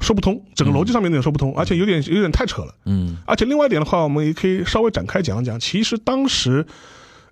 [0.00, 2.74] 说不通，整个逻辑上面有点说不通，而且有点有点太扯了。
[2.86, 6.66] 嗯而且另外一点的话，我们也可以稍微展开讲一讲，其实当时。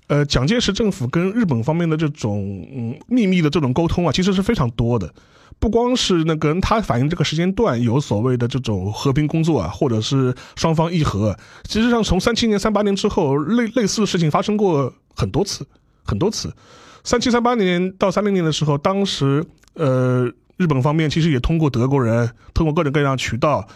[0.06, 5.14] 呃，蒋介石政府跟日本方面的这种嗯秘密的这种沟通啊，其实是非常多的。
[5.60, 15.64] 不光是那个他反映这个时间段有所谓的这种和平工作啊，或者是双方议和，实际上从三七年、三八年之后，类类似的事情发生过很多次，
[16.02, 16.52] 很多次。
[17.02, 23.66] 三七、三八年到三零年的时候，当时呃，日本方面其实也通过德国人，通过各种各样渠道，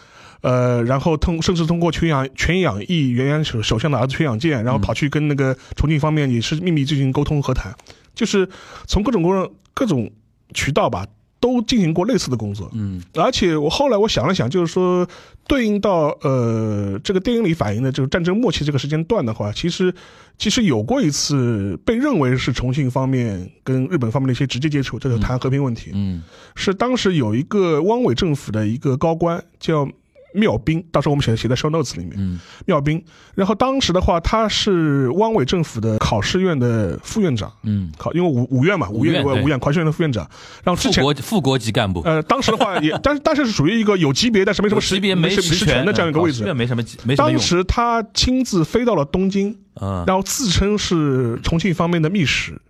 [0.42, 7.74] 呃，然后通甚至通过全养全养义原元首首相的儿子全养健，然后跑去跟那个重庆方面也是秘密进行沟通和谈，
[8.14, 8.48] 就是
[8.86, 10.10] 从各种各样各种
[10.52, 11.06] 渠道吧，
[11.44, 12.70] 都进行过类似的工作。
[12.72, 15.06] 嗯而且我后来我想了想，就是说
[15.46, 19.94] 对应到呃这个电影里反映的这个战争末期这个时间段的话，其实
[20.38, 25.90] 其实有过一次被认为是重庆方面跟日本方面的一些直接接触，这就是谈和平问题。
[25.92, 26.22] 嗯
[26.54, 29.86] 是当时有一个汪伪政府的一个高官叫
[30.34, 32.12] 缪斌，到时候我们写写在 show notes 里面。
[32.18, 33.02] 嗯缪斌，
[33.34, 40.28] 然后当时的话，他是汪伪政府的考试院的副院长，嗯，考因为五五院嘛，五院五院考试院的副院长，
[40.64, 41.02] 然后之副前。
[41.04, 46.42] 国副国级干部，呃，当时的话也， 但是但是是属于一个有级别但是没什么实级别没实实权的这样一个位置。
[46.42, 52.60] 这没什么没什么当，时他亲自飞到了东京，嗯然后自称是重庆方面的密使，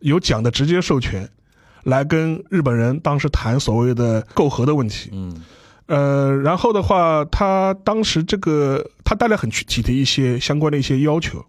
[0.00, 1.28] 有蒋的直接授权，
[1.84, 5.10] 来跟日本人当时谈所谓的媾和的问题。
[5.12, 5.34] 嗯
[5.86, 11.44] 呃，然后的话，他当时这个他带来很具体的一些相关的一些要求。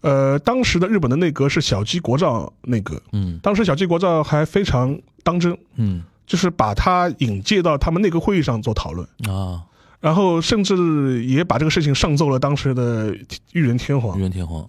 [0.00, 3.38] 呃，当时的日本的内阁是小矶国造内阁，嗯。
[3.42, 6.02] 当时小矶国造还非常当真，嗯。
[6.26, 9.04] 就是把他引介到他们内阁会议上做讨论。
[9.28, 9.62] 啊，
[9.98, 13.12] 然后甚至也把这个事情上奏了当时的
[13.52, 14.16] 裕仁天皇。
[14.16, 14.68] 裕，仁天皇，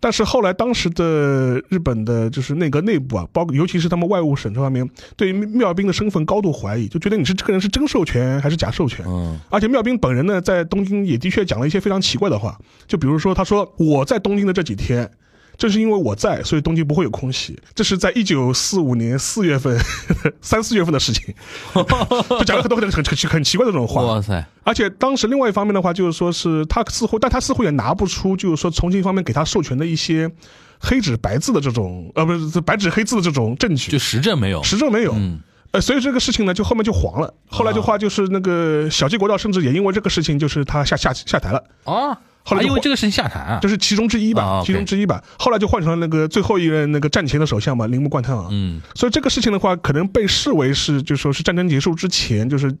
[0.00, 9.04] 但是后来当时的日本的就是内阁内部啊，包括尤其是他们外务省这方面，对于妙兵的身份高度怀疑，就觉得你是这个人是真授权还是假授权。
[9.06, 15.10] 嗯而且妙兵本人呢，在东京也的确讲了一些非常奇怪的话，就比如说他说我在东京的这几天，
[15.56, 17.58] 正是因为我在，所以东京不会有空袭。
[17.74, 19.78] 这是在一九四五年四月份、
[20.40, 21.34] 三四月份的事情，
[21.74, 24.02] 就讲了很多很很很很奇怪的这种话。
[24.02, 30.30] 哇塞，而且当时另外一方面的话，就是说是他似乎，但他似乎也拿不出，就是说重庆方面给他授权的一些
[30.78, 35.12] 黑纸白字的这种，呃，不是白纸黑字的这种证据，就实证没有，实证没有。
[35.14, 35.40] 嗯
[35.72, 37.32] 呃，所以这个事情呢，就后面就黄了。
[37.46, 41.62] 后来的话，就是那个小鸡国道，甚至也因为这个事情，就是他下下下台了。
[41.84, 45.22] 啊，后来因为这个事情下台啊这，是其中之一吧，啊其中之一吧。
[45.38, 48.48] 后来就换成了那个最后一任那个战前的首相嘛，铃木贯太郎。
[48.50, 52.74] 嗯所以这个事情的话，可能被视为是，就说是战争结束之前，就是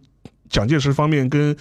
[0.48, 1.54] 蒋介石方面跟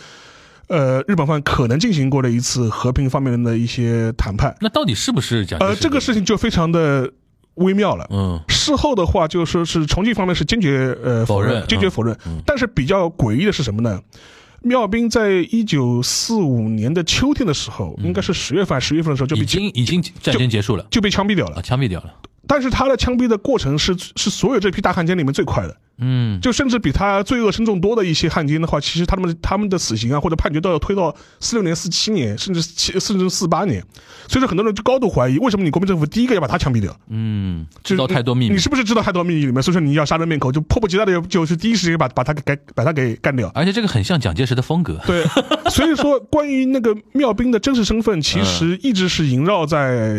[0.68, 4.56] 呃日本方面可能进行过的一次和平方面的一些谈判。
[4.62, 5.72] 那到底是不是蒋介石？
[5.72, 7.12] 呃，这个事情就非常的
[7.56, 8.08] 微妙了。
[8.12, 12.16] 嗯事后的话，就说是重庆方面是坚决呃否认坚决否认。
[12.26, 14.00] 嗯但是比较诡异的是什么呢？
[14.62, 21.62] 妙兵在一九四五年的秋天的时候，应该是十月份、十月份的时候就已经已经战争结束了就被枪毙掉了啊，。
[21.62, 22.13] 枪毙掉了。
[22.50, 25.78] 但是他的枪毙的过程是是所有这批大汉奸里面最快的。
[26.02, 33.84] 嗯，就甚至比他罪恶深重多的一些汉奸的话，其实他们他们的死刑啊或者判决都要推到四六年、四七年，甚至七甚至四八年。
[34.26, 36.98] 所以说很多人就高度怀疑，为什么你国民政府第一个要把他枪毙掉？
[37.10, 39.62] 嗯，就知道太多秘密你，是不是知道太多秘密里面？
[39.62, 43.52] 所以说你要杀人灭口，就迫不及待的就是第一时间把把他给给把他给干掉。
[43.54, 44.98] 而且这个很像蒋介石的风格。
[45.06, 45.26] 对，
[45.70, 50.16] 所以说关于那个妙兵的真实身份，其实一直是萦绕在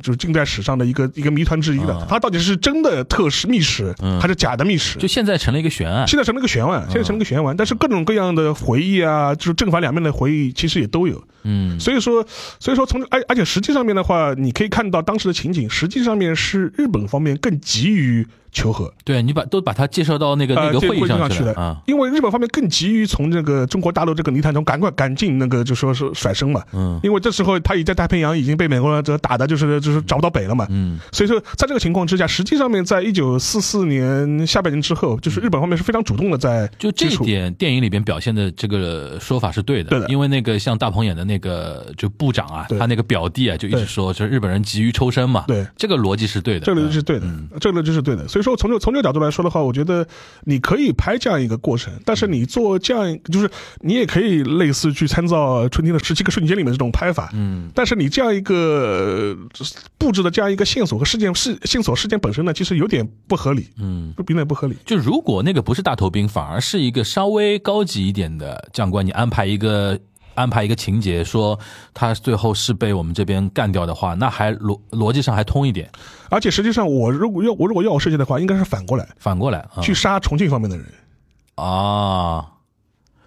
[0.00, 2.06] 就是近代史上的一个一个谜团之一的嗯。
[2.08, 4.98] 他到底是真的特使密使，嗯还是假的密使？
[4.98, 6.06] 就现在成了一个悬案。
[6.06, 7.56] 现在成了一个悬案，现在成了一个悬案。
[7.56, 11.22] 但是各种各样的回忆啊，就是正反两面的回忆，其实也都有。
[11.46, 12.24] 嗯所以说，
[12.58, 18.90] 所以说从而而且实际上面的话，你可以看到当时的情景，实际上面是日本方面更急于求和。
[19.04, 21.76] 对你把都把他介绍到那个那个会议上去了啊。
[21.86, 26.98] 因为日本方面更急于从这个中国大陆这个泥潭中赶快赶进那个就说是甩身嘛，嗯。
[27.02, 30.98] 因为这时候他已在太平洋已经被美国人这打的就是就是找不到北了嘛，嗯。
[31.12, 40.08] 所以说在这个情况之下，实际上面在一九四四年下半年之后，就是日本方面是非常主动的在就这一点，电影里边表现的这个说法是对的，对的。
[40.08, 43.86] 因为那个像大鹏演的那个就部长啊，他那个表弟啊，就一直对。
[43.86, 45.66] 说，就是日本人急于抽身嘛，对。
[45.76, 47.26] 这个逻辑是对的，这个逻辑是对的，
[47.60, 48.26] 这个逻辑是对的。
[48.28, 50.06] 所以说，从这从这个角度来说的话，我觉得
[50.44, 59.66] 你可以拍这样一个过程，但是你做这样，就是你也可以类似去参照《春天的十七个瞬间》里面这种拍法，嗯，但是你这样一个呃
[59.98, 64.12] 布置的这样一个线索和事件事线索事件本身呢，其实有点不合理，嗯。
[64.14, 64.76] 不有点不合理。
[64.84, 69.98] 就如果那个不是大头兵，反而是一个稍微高级一点的将官，你安排一个
[70.34, 71.58] 安排一个情节，说
[71.92, 75.90] 他最后是被我们这边干掉的话，那还逻逻辑上还通一点。
[76.30, 80.86] 而且实际上，我如果要我如果要我设计的话，应该是反过来反过来啊，去杀重庆方面的人。
[81.54, 82.46] 啊，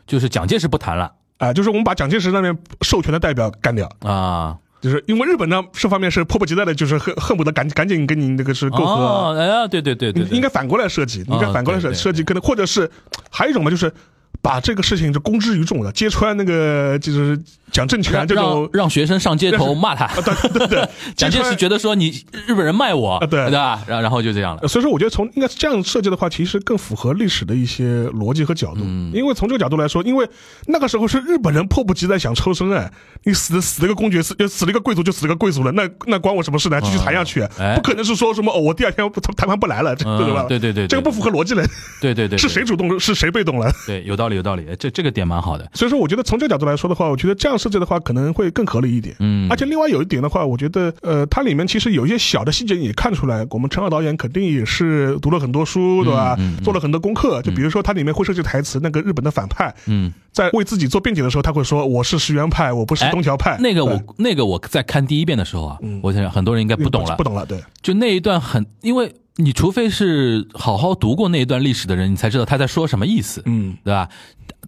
[0.06, 1.14] 就是蒋介石不谈了。
[1.38, 10.36] 啊、就是我们把蒋介石那边授权的代表干掉，啊，就是因为日本呢这方面是迫不及待的，就是恨恨不得赶赶紧跟你那个是媾和，哦，哎呀，对对对对，对。
[10.36, 12.90] 应该反过来设计，应该反过来设设计，可能或者是
[13.30, 13.94] 还有一种嘛，就是
[14.42, 17.38] 把这个事情就公之于众了，揭穿那个就是
[17.72, 23.84] 讲政权让这种让让学生上街头骂他，对对对， 蒋介石觉得说你日本人卖我，啊对对吧？
[23.88, 24.68] 然后然后就这样了。
[24.68, 28.82] 所以说，我觉得从应该是这样设计的话，其实更符合历史的一些逻辑和角度。
[28.84, 30.28] 嗯因为从这个角度来说，因为
[30.68, 32.92] 那个时候是日本人迫不及待想抽身哎，
[33.24, 36.80] 你死死了个公爵，死死了一个贵族就死了个贵族了，那那关我什么事呢？
[36.82, 40.46] 继续谈下去，哎不可能是说什么哦，我第二天不谈判不来了，这嗯对吧？
[40.48, 41.66] 对对对对这个不符合逻辑了，
[42.02, 43.72] 对对对，是谁主动是谁被动了？
[43.86, 45.70] 对，有道理有道理，哎这这个点蛮好的。
[45.74, 49.16] 所以说，我觉得从这个角度来说的话，我觉得这样设计的话可能会更合理一点。
[49.20, 56.36] 嗯而且另外有一点的话，我觉得呃，它里面其实有一些小的细节也看出来，我们陈浩导演肯定也是读了很多书，对吧？
[56.40, 57.42] 嗯嗯做了很多功课。
[57.42, 63.58] 就比如说它里面会设计台词，那个日本的反派嗯，在为自己做辩解的时候，他会说我是石原派，我不是哎东条派。
[63.60, 67.60] 那个我那个我在看第一遍的时候啊，我想很多人应该不懂了不，懂了，对。
[67.82, 74.10] 就那一段很，因为你除非是好好读过那一段历史的人，你才知道他在说什么意思，嗯，对吧？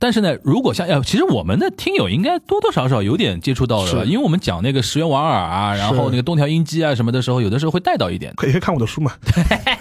[0.01, 8.33] 但是呢，如果像呃，其实我们的听友应该多多少少有点接触到了吧，因为我们讲那个石原莞尔啊，然后那个东条英机啊什么的时候，有的时候会带到一点。
[8.37, 9.11] 可以看我的书嘛？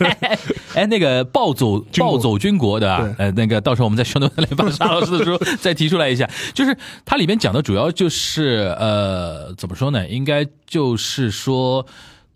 [0.74, 10.08] 哎，那个暴走 暴走军国的啊，呃，那个到时候我们在宣传里把沙老师的书 再提出来一下，就是它里面讲的主要就是呃，怎么说呢？
[10.08, 11.86] 应该就是说，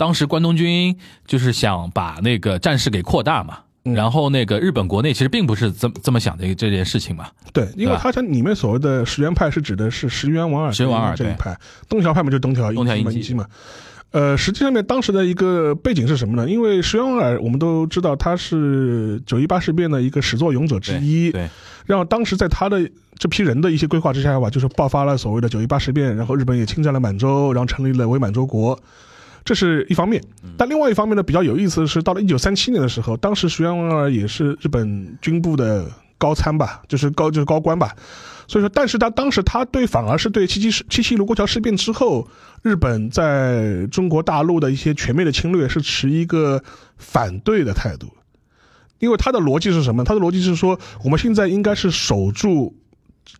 [0.02, 0.96] 当时关东军
[1.28, 3.58] 就是想把那个战事给扩大嘛。
[3.84, 11.56] 嗯然后那个日本国内其实并不是这么这么想的这件事情嘛，对，因为对吧它它里面所谓的石原派是指的是石原莞尔石原莞尔这一派，
[11.88, 13.44] 东条派嘛就是东条东条英机英机嘛。
[14.12, 16.48] 呃，实际上面当时的一个背景是什么呢？
[16.48, 21.48] 因为石原莞尔我们都知道他是九一八事变的一个始作俑者之一，对，
[21.86, 22.88] 然后当时在他的
[23.18, 28.78] 这批人的一些规划之下吧，就是爆发了所谓的九一八事变，然后日本也侵占了满洲，然后成立了伪满洲国。
[29.44, 30.22] 这是一方面。
[30.56, 37.94] 但另外一方面呢，比较有意思的是，到了一九三七年的时候，当时徐元二也是日本军部的高参吧，就是高就是高官吧。
[38.48, 42.28] 所以说，但是他当时他对反而是对七七事七七卢沟桥事变之后，
[42.62, 46.62] 日本在中国大陆的一些全面的侵略是持一个
[46.98, 48.08] 反对的态度，
[48.98, 50.04] 因为他的逻辑是什么？
[50.04, 52.76] 他的逻辑是说，我们现在应该是守住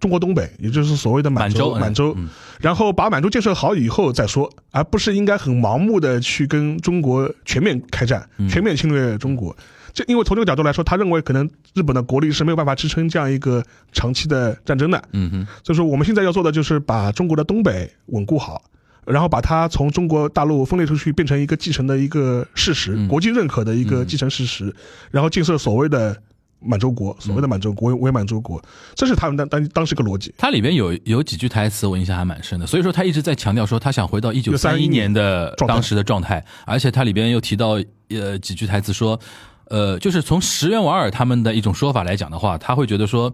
[0.01, 2.17] 中国东北，也就是所谓的满洲，满洲
[2.61, 9.55] 然后把满洲建设好以后再说，而不是应该很盲目的去跟中国全面开战，全面侵略中国。
[9.93, 15.03] 这因为从这个角度来说，他认为可能日本的国力是没有办法支撑这样一个长期的战争的。
[15.13, 18.63] 嗯哼，所以说，我们现在要做的就是把中国的东北稳固好，
[19.05, 23.07] 然后把它从中国大陆分裂出去，变成一个继承的一个事实，嗯。
[23.07, 24.75] 国际认可的一个继承事实，
[25.11, 26.17] 然后建设所谓的
[26.65, 28.63] 满洲国，所谓的满洲国为为满洲国，
[28.95, 30.33] 这是他们当当当时一个逻辑。
[30.39, 39.19] 它里边有有几句台词我印象还蛮深的，所以说他一直在强调说他想回到一九三一年的当时的状态，而且它里边又提到呃几句台词说，
[39.67, 43.33] 呃，就是从石原莞尔他们的一种说法来讲的话，他会觉得说。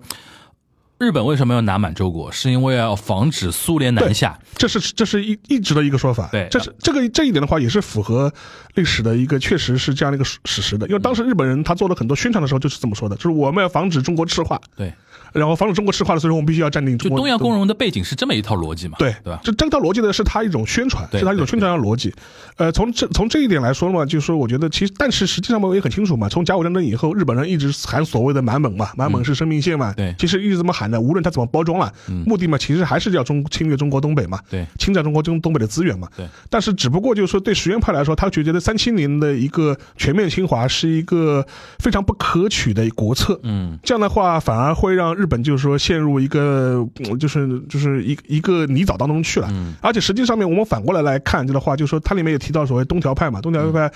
[0.98, 2.30] 日本为什么要拿满洲国？
[2.32, 4.36] 是因为要防止苏联南下。
[4.56, 8.32] 这是这是一一直的一个说法，对这是这个这一点的话也是符合
[8.74, 10.88] 历史的一个，确实是这样的一个史史实的。
[10.88, 14.92] 因为当时日本人他做了很多宣传的时候就是这么说的，就是我们要防止中国赤化，对，
[15.32, 17.16] 然后防止中国赤化的时候，我们必须要占领中国。
[17.16, 18.96] 就东亚共荣的背景是这么一套逻辑嘛？
[18.98, 19.38] 对对吧？
[19.44, 22.12] 这这套逻辑呢，是他一种宣传，是他一种宣传的逻辑。
[22.56, 31.92] 呃，从这从这一点来说嘛，就是说，我觉得其实，但是实际上我们也很清楚嘛，从甲午战争以后，日本人一直喊所谓的满蒙嘛，满蒙是生命线嘛，嗯对其实一直这么喊的，无论他怎么包装了，
[32.26, 36.08] 目的嘛，其实还是要中侵略中国东北嘛，对侵占中国中东北的资源嘛。
[36.16, 36.26] 对。
[36.50, 41.46] 但是只不过就是说，对实验派来说，他觉得三七年的一个全面侵华是一个
[41.78, 43.38] 非常不可取的国策。
[43.42, 49.48] 嗯，这样的话，反而会让日本就是说陷入一个，嗯就是就是一一个泥沼当中去了。
[49.50, 53.90] 嗯而且实际上面，我们反过来来看这的话，就是说它里面也提到所谓东条派嘛，东条派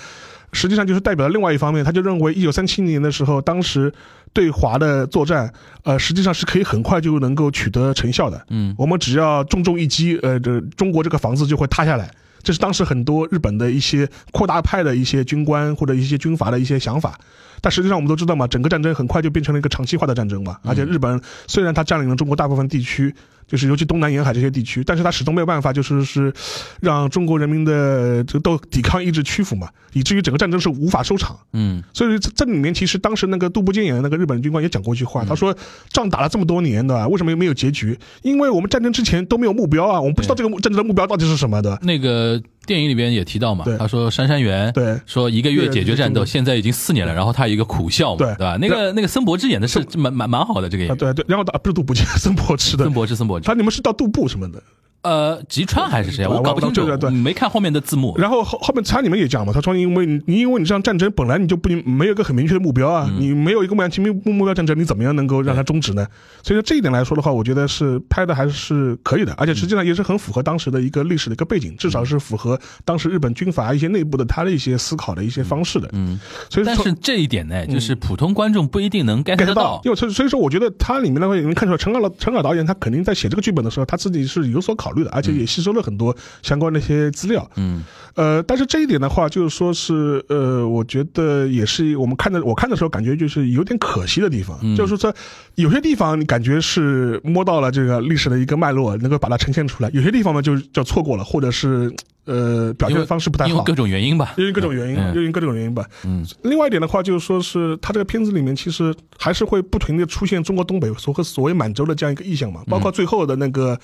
[0.51, 3.91] 实际上就是代表了另外一方面，他就认为一九三七年的时候，当时
[4.33, 8.45] 对华的作战，呃，实际上是可以很快就能够取得成效的。
[8.49, 12.11] 嗯，我们只要重重一击，呃，这中国这个房子就会塌下来。
[12.41, 17.17] 这是当时很多日本的一些扩大派的一些军官或者一些军阀的一些想法，
[17.61, 20.57] 但实际上我们都知道嘛，整个战争很快就变成了一个长期化的战争嘛。
[20.63, 23.15] 而且日本虽然它占领了中国大部分地区，
[23.53, 26.33] 就是尤其东南沿海这些地区，但是他始终没有办法就是是
[26.81, 31.37] 让中国人民的这个斗抵抗意志屈服嘛，以至于整个战争是无法收场。
[31.51, 35.55] 嗯，所以这这里面其实当时那个杜部坚演的那个日本军官也讲过一句话，他说
[35.89, 37.95] 仗打了这么多年的，为什么没有结局？
[38.23, 41.77] 因为我们战争之前都没有目标啊，我们不知道这个战争的目标到底是什么的。
[41.83, 44.99] 那个电影里边也提到嘛，他说杉山元对。
[45.05, 48.35] 说一个月解决战斗，现在已经四年了，然后他有一个苦笑嘛，对。
[48.35, 48.57] 对吧？
[48.59, 52.83] 那个那个森博之演的是蛮蛮蛮好的这个演啊，员，对对，然后到不是杜部坚， 森博之的。
[52.85, 54.61] 森，博之森博之他，你们是到杜布什么的？
[55.03, 58.15] 呃，吉川还是谁我搞不清楚对对，对没看后面的字幕。
[58.17, 66.07] 然后后后面他里面也讲嘛，他说因为你你因为你这样战争本来你就不没有一个很明确的目标啊，嗯你没有一个目目目目标战争，你怎么样能够让它终止呢？
[66.41, 75.89] 所以说这一点来说的话，我觉得是拍的还是可以的，而且实际上也是很符合当时的一个历史的一个背景，至少是符合当时日本军阀一些内部的他的一些思考的一些方式的。
[75.91, 76.17] 嗯，
[76.49, 79.81] 所以说但是这一点呢，就是普通观众不一定能 get 得到到，。
[79.83, 87.49] 因为所以所以说，我觉得他里面的话，你能看出来，陈老陈老导演他肯定在写这个剧本的时候，他自己是有所考虑的，而且也吸收了很多相关的一些资料。
[87.55, 87.83] 嗯
[88.15, 95.13] 呃，但是这一点的话，就是说是呃，我觉得也是我们看的，我看的时候感觉就是有点可惜的地方，嗯就是说
[95.55, 101.91] 有些地方你感觉是摸到了这个历史的一个脉络，能够把它呈现出来；有些地方呢就就错过了，或者是
[102.25, 103.73] 呃表现的方式不太好因为各。
[103.73, 104.35] 种原因吧。
[104.37, 105.83] 因为各种原因，嗯因为各种原因吧。
[106.05, 113.75] 嗯，另外一点的话，就是说是它这个片子里面其实还是会不停的出现中国东北所和所谓满洲的这样一个意象嘛，包括最后的那个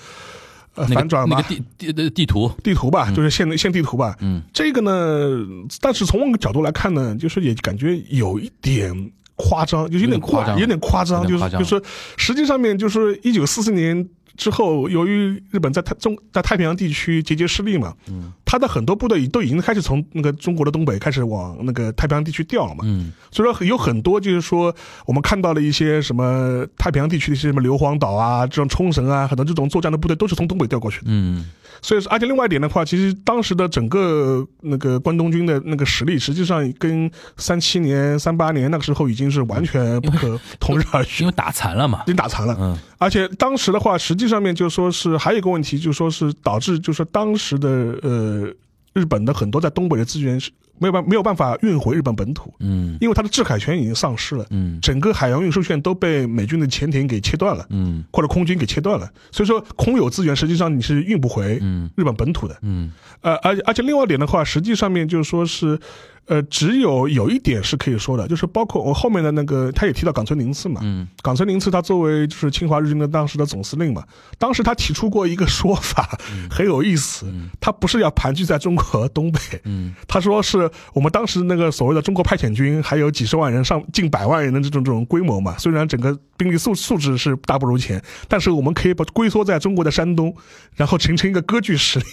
[0.74, 1.36] 呃反转吧。
[1.36, 4.16] 那个，地地的地图，地图吧，就是现现地图吧。
[4.20, 5.44] 嗯，这个呢，
[5.80, 11.82] 但是从我们角度来看呢，就是也感觉有一点夸张，就有点夸张有点夸张，就是就是
[12.16, 14.08] 实际上面就是一九四四年。
[14.40, 23.12] 之后，由于日本在太中在太平洋地区节节失利嘛，嗯，他的很多部队都已经开始从那个中国的东北开始往那个太平洋地区调了嘛，嗯。
[23.30, 24.74] 所以说有很多就是说
[25.04, 31.04] 我们看到了一些什么太平洋地区的一些什么硫磺岛啊，这种冲绳啊，很多这种作战的部队都是从东北调过去的。
[31.08, 31.44] 嗯
[31.82, 42.06] 所以说，而且另外一点的话，其实当时的整个那个关东军的那个实力，实际上跟三七年、三八年那个时候已经是完全不可同日而语因，为打残了嘛已。
[42.06, 42.56] 经打残了。
[42.58, 47.68] 嗯而且当时的话，实际上面就说是还有一个问题，就说是导致就是说当时的
[48.02, 48.46] 呃
[48.92, 52.96] 日本的很多在东北的资源是没有办没有办法运回日本本土，嗯。
[53.00, 54.80] 因为它的制海权已经丧失了，嗯。
[54.80, 58.02] 整个海洋运输线都被美军的潜艇给切断了，嗯。
[58.12, 61.88] 或者空军给切断了，所以说空有资源实际上你是运不回嗯。
[61.96, 62.58] 日本本土的。
[62.62, 62.90] 嗯。
[63.20, 65.78] 呃，而而且另外一点的话，实际上面就是说是，
[66.24, 71.06] 呃，只有有一点是可以说的，就是包括我后面的那个，他也提到冈村宁次嘛，嗯。
[71.20, 74.02] 冈村宁次他作为就是侵华日军的当时的总司令嘛，
[74.38, 77.26] 当时他提出过一个说法，很有意思，
[77.60, 79.94] 他不是要盘踞在中国东北，嗯。
[80.08, 90.34] 他说是我们当时那个所谓的中国派遣军还有几十万人上近百万人的这种这种规模嘛，虽然整个兵力素素质是大不如前，但是我们可以把龟缩在中国的山东，
[90.74, 92.04] 然后形成一个割据势力。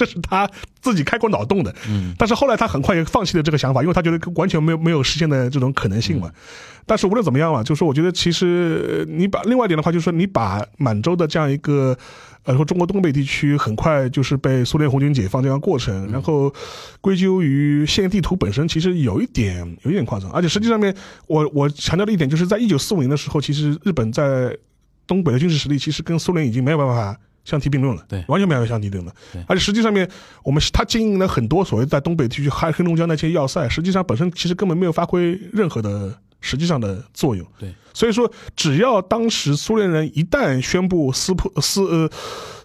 [0.00, 0.48] 这是他
[0.80, 6.30] 自己开过脑洞的，嗯但是后来他很快也放弃了这个想法，因为他觉得完全没有没有实现的这种可能性嘛。
[6.86, 11.96] 但是无论怎么样嘛，就是说，我觉得其实呃你把另外一点的话，就是说你把满洲的这样一个。
[12.44, 16.50] 呃，说中国东北地区很快就是被苏联红军解放这样过程，然后
[17.02, 20.92] 归咎于现地图本身，其实有一点有一点夸张，而且实际上面，
[21.26, 24.56] 我我强调的一点就是在一九四五年的时候，其实日本在
[25.06, 27.14] 东北的军事实力其实跟苏联已经没有办法
[27.44, 29.42] 相提并论了，对完全没有相提并论对。
[29.48, 30.08] 而且实际上面，
[30.44, 37.46] 我们他经营了很多所谓在东北地区黑黑龙江那些要塞，实际上本身其实根本没有发挥任何的实际上的作用。
[37.58, 42.10] 对，所以说，只要当时苏联人一旦宣布撕破撕呃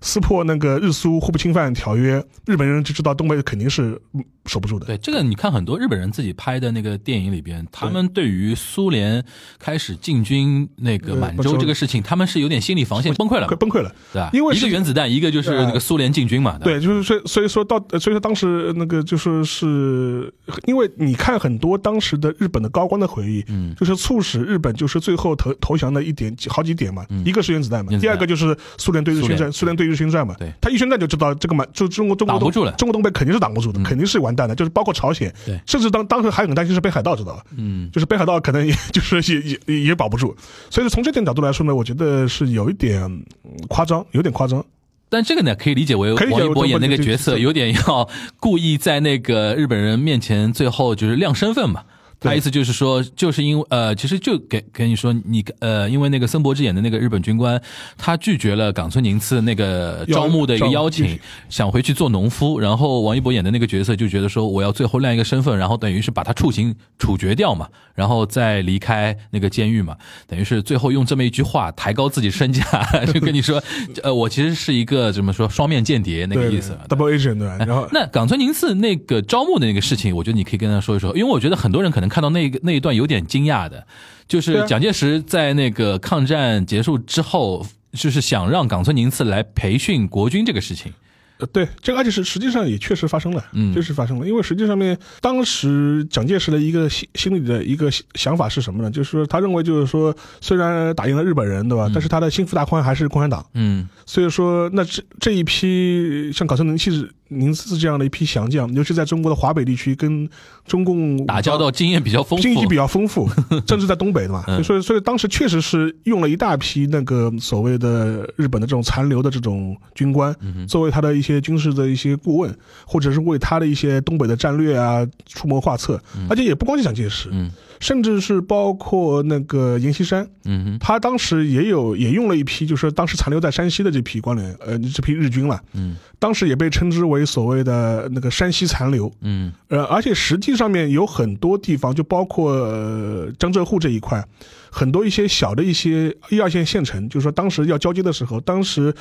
[0.01, 4.85] 撕破那个日苏互不侵犯条约，日本人就知道东北肯定是嗯守不住的。
[4.85, 9.23] 对，这个你看很多日本人自己拍的那个电影里边，他们对于苏联
[9.57, 14.29] 开始进军那个呃满洲这个事情，他们是有点心理防线崩溃了，快崩溃了，对吧？
[14.31, 20.31] 因为一个原子弹，一个就是那个苏联进军嘛，吧对，就是所以所以说到，呃所以说当时那个就是是，
[20.67, 29.75] 因为你看很多当时的日本的高官的回忆，嗯就是促使日本就是最后投投降的一点好几点嘛，一个是原子弹嘛，第二个就是苏联对日宣战，苏联。
[29.75, 30.49] 对日宣战嘛，对。
[30.61, 32.71] 他一宣战就知道这个嘛就中国中国东挡不住了。
[32.77, 35.59] 中国东北肯定是挡不住的，肯定是完蛋的，就是包括朝鲜，对。
[35.67, 37.43] 甚至当当时还很担心是北海道，知道吧？
[37.57, 37.89] 嗯。
[37.91, 40.33] 就是北海道可能也 就是也也也也保不住，
[40.69, 43.25] 所以从这点角度来说呢，我觉得是有一点嗯
[43.67, 44.63] 夸张，有点夸张。
[45.09, 48.07] 但这个呢，可以理解为可以理解为王一博演那个角色有点要
[48.39, 51.83] 故意在那个日本人面前最后就是亮身份嘛。
[52.19, 57.61] 他意思就是说，就是因为呃，其实就给跟你说，你呃，因为那个森博之演的那个日本军官，
[57.97, 62.59] 他拒绝了冈村宁次那个招募的一个邀请，想回去做农夫。
[62.59, 69.95] 然后王一博演的那个角色就觉得说，我要最后亮一个身份，然后等于是把他处刑处决掉嘛，然后再离开那个监狱嘛，
[70.27, 72.63] 等于是最后用这么一句话抬高自己身价，
[73.13, 73.61] 就跟你说，
[74.03, 76.77] 呃，我其实是一个怎么说双面间谍那个意思。
[76.89, 77.57] ，double agent 对吧？
[77.59, 83.85] 然后那冈村宁次那个招募的那个事情，我觉得你可以跟他说一说，因为我觉得很多人可能看到那个那一段有点惊讶的，
[84.27, 90.91] 就是蒋介石在那个抗战结束之后，就是想让冈村宁次来培训国军这个事情。
[91.37, 94.25] 呃，对，这个而且是实际上也确实发生了，嗯确实发生了。
[94.25, 98.89] 因为实际上面，当时蒋介石的一个心心里的一个想想法是什么呢？
[98.89, 101.91] 就是说，他认为就是说，虽然打赢了日本人，对吧？
[101.93, 103.45] 但是他的心腹大患还是共产党。
[103.53, 110.29] 嗯所以说，那这这一批像冈村宁次、宁次这样的一批降将，尤其在中国的华北地区，跟
[110.67, 113.27] 中共打交道经验比较丰富，经济比较丰富，
[113.67, 114.63] 甚至在东北的嘛，嗯。
[114.63, 122.55] 所以所以当时确实是用了一大批那个所谓的日本的这种残留的这种军官，嗯作为他的一些军事的一些顾问，
[122.85, 127.49] 或者是为他的一些东北的战略啊出谋划策，而且也不光是蒋介石，嗯
[127.85, 130.79] 甚至是包括那个阎锡山，嗯哼。
[130.79, 135.95] 他当时也有也用了一批，就是当时残留在山西的这批官员，呃，这批日军了，嗯。
[136.17, 139.53] 当时也被称之为所谓的那个山西残留，嗯。
[139.67, 144.25] 呃，而且实际上面有很多地方，就包括、呃、江浙沪这一块，
[144.71, 148.91] 很多一些小的一些一二线县城，就是说当时要交接的时候，当时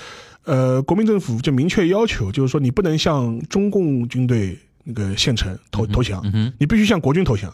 [0.45, 6.53] 呃国民政府就明确要求，就是说你不能向中共军队那个县城投投降，嗯哼。
[6.59, 7.51] 你必须向国军投降。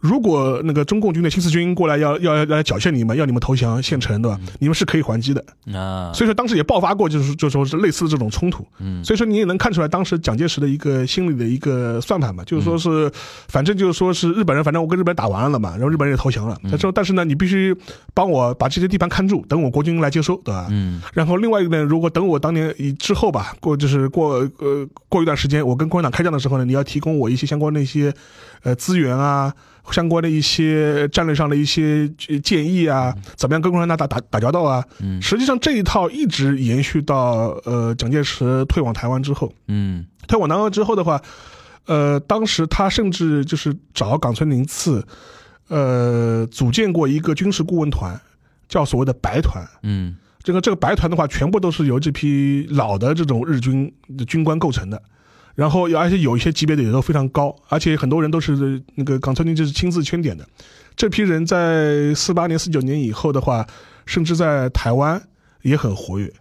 [0.00, 4.40] 如果那个中共军的新四军过来要要要来缴械你们，要你们投降县城，对吧？
[4.58, 5.44] 你们是可以还击的。
[5.72, 8.66] 啊，所以说当时也爆发过，就是就说是类似的这种冲突。
[8.78, 13.10] 嗯所以说你也能看出来当时蒋介石的一个心理的一个算盘嘛，就是说是，
[13.48, 16.58] 反正就是说是日本人，反正我跟日本人打完了嘛，然后日本人也投降了。
[16.70, 17.76] 他说，但是呢，你必须
[18.14, 20.66] 帮我把这些地盘看住，等我国军来接收，对吧？
[20.70, 28.12] 嗯然后另外一个呢，如果等我当年以之后吧，过就是过呃过一段时间，我跟共产党开战的时候呢，你要提供我一些相关的一些
[28.62, 29.52] 呃资源啊，
[29.92, 34.84] 相关的一些战略上的一些呃建议啊，怎么样跟共产党打打打交道啊？
[35.00, 41.20] 嗯实际上这一套一直延续到呃蒋介石退往台湾之后，嗯退往台湾之后的话，
[41.86, 45.04] 呃，当时他甚至就是找冈村宁次，
[45.68, 48.20] 呃，组建过一个军事顾问团，
[48.68, 49.66] 叫所谓的白团。
[49.82, 55.02] 嗯这个这个白团的话，全部都是由这批老的这种日军的军官构成的。
[55.54, 60.46] 然后而且有一些级别的也都非常高，而且很多人都是那个冈村宁就是亲自圈点的。
[60.96, 63.66] 这批人在四八年、四九年以后的话，
[64.06, 65.20] 甚至在台湾
[65.62, 66.32] 也很活跃。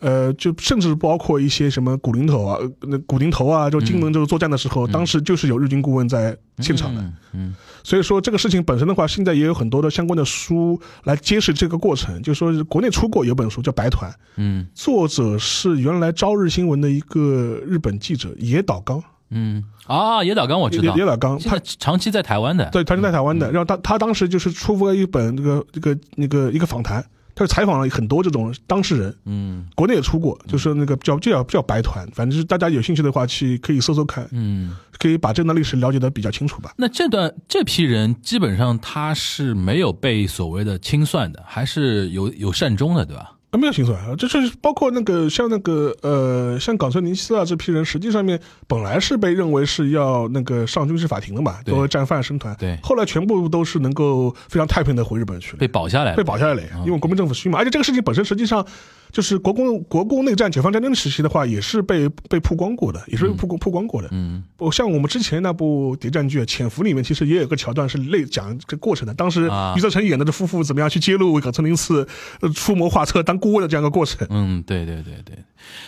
[0.00, 7.00] 呃，就甚至包括一些什么古林头啊，呃那古林头啊，就金门就是作战的时候，当时就是有日军顾问在现场的。
[7.00, 12.20] 嗯嗯所以说这个事情本身的话，现在也有很多的相关的书来揭示这个过程。
[12.22, 14.66] 就说国内出过有本书叫《白团》，嗯。
[14.74, 19.64] 作者是原来朝日新闻的一个日本记者野岛刚，嗯。
[19.86, 20.94] 啊，野岛刚我知道。
[20.94, 23.50] 野野，岛刚，他长期在台湾的，对，长期在台湾的。
[23.50, 27.02] 然后他他当时就是出过一本那个那个那个一个访谈，
[27.38, 34.76] 他就采访了很多这种当事人，嗯国内也出过，就是那个叫就叫叫白团，反正是大家有兴趣的话去可以搜搜看，嗯。
[34.98, 36.72] 可以把这段历史了解的比较清楚吧。
[36.76, 43.30] 那这段这批人基本上他是没有被所谓的清算的，还是有有善终的，对吧？
[43.50, 51.72] 啊，没有清算啊，就是包括那个像那个呃，像冈村宁次啊这批人，实际上面本来是被认为是要那个上军事法庭的嘛，对。
[51.72, 52.78] 作为战犯生团，对。
[52.82, 58.66] 后来全部都是能够非常太平的回日本去了，被保下来了，被保下来了，因为国民政府虚嘛，而且这个事情本身实际上
[59.12, 64.08] 就是国共国共内战、解放战争时期的话，也是被被曝光过的，也是被曝光曝光过的。
[64.12, 69.14] 嗯我像我们之前那部谍战剧《潜伏》里面，其实也有个桥段是类讲这个过程的。
[69.14, 72.06] 当时啊余则成演的这夫妇怎么样去揭露冈村宁次
[72.40, 74.26] 呃出谋划策当顾问的这样一个过程。
[74.30, 75.36] 嗯，对对对对。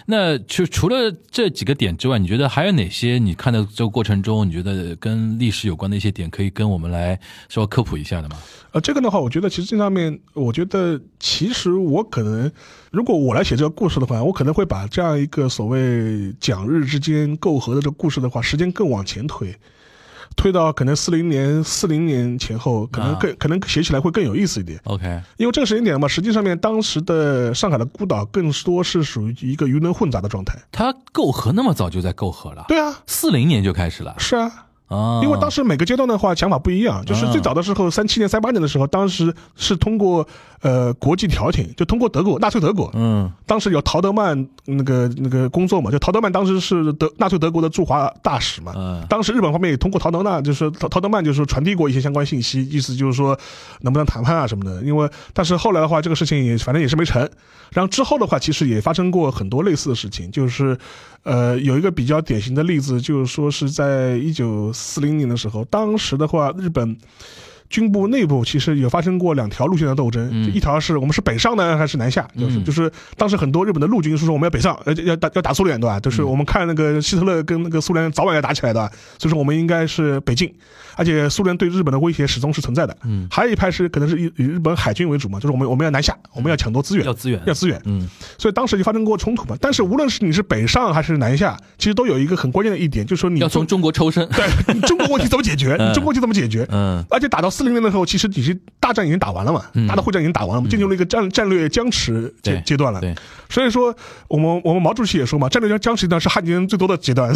[0.07, 7.19] 那就除了这几个点之外，你觉得还有哪些你看到这个过程中，你觉得跟历史有关的一些点，可以跟我们来
[7.49, 8.37] 稍微科普一下的吗？
[8.73, 12.51] 呃，这个的话，我觉得其实这上面，我觉得其实我可能，
[12.91, 19.57] 如果我来写这个故事的话，我可能会把这样一个所谓蒋日之间媾和的这个故事的话，时间更往前推，
[20.37, 23.19] 推到可能四零年、四零年前后，可能啊。
[23.21, 24.81] 更、可能写起来会更有意思一点。
[24.85, 25.05] OK，
[25.37, 30.59] 因为这个时间点嘛，实际上面当时的上海的孤岛更多是属于一个鱼龙混杂的状态。
[30.73, 34.17] 他媾和那么早就在媾和了，对啊，四零年就开始了。
[34.19, 40.27] 是啊，啊，因为当时每个阶段的话想法不一样，就是啊最早的时候，三七年、三八年的时候，当时是通过
[40.63, 48.73] 呃国际调停，就通过德国纳粹德国，嗯当时有陶德曼那个那个工作嘛，就陶德曼当时是德纳粹德国的驻华大使嘛。
[48.77, 53.39] 嗯当时日本方面也通过陶德纳，就是陶陶德曼，就是传递过一些相关信息，意思就是说
[53.83, 54.83] 能不能谈判啊什么的。
[54.83, 57.21] 因为但是后来的话，这个事情也反正也是没成。
[57.71, 60.77] 然后之后的话，其实也发生过很多类似的事情，就是
[61.23, 66.97] 呃有一个比较典型的例子，就是说是在一九四零年的时候，当时的话日本。
[67.71, 70.45] 军部内部其实有发生过两条路线的斗争，嗯。
[70.45, 75.99] 就一条是我们是北上呢还是南下，就是嗯就是当时很多日本的陆军是说我们要北上，呃要打要打苏联对吧？
[76.01, 80.53] 就是我们看那个希特勒跟那个苏联早晚要打起来的，所以说我们应该是北进，
[80.97, 82.97] 而且苏联对日本的威胁始终是存在的。
[83.05, 87.41] 嗯，还有一派是可能是以以日本海军为主嘛，就是我们我们要南下，我们要抢夺资源，要资源。
[87.47, 88.09] 要资源，嗯。
[88.37, 89.57] 所以当时就发生过冲突嘛。
[89.61, 95.93] 但是无论是你是北上还是南下，其实都有一个很关键的一点，就是说你要从中国抽身，对中国问题怎么解决，嗯。
[95.95, 96.67] 中国问题怎么解决？
[96.71, 97.05] 嗯。
[97.11, 102.99] 而且打到四零年的时候，其实已经大战已经打完了嘛，嗯大的会战已经打完了，进入了一个战战略僵持阶阶段了。
[103.03, 103.15] 对，
[103.51, 103.95] 所以说
[104.29, 107.31] 我们我们毛主席也说嘛，战略僵僵持阶段是汉奸最多的阶段，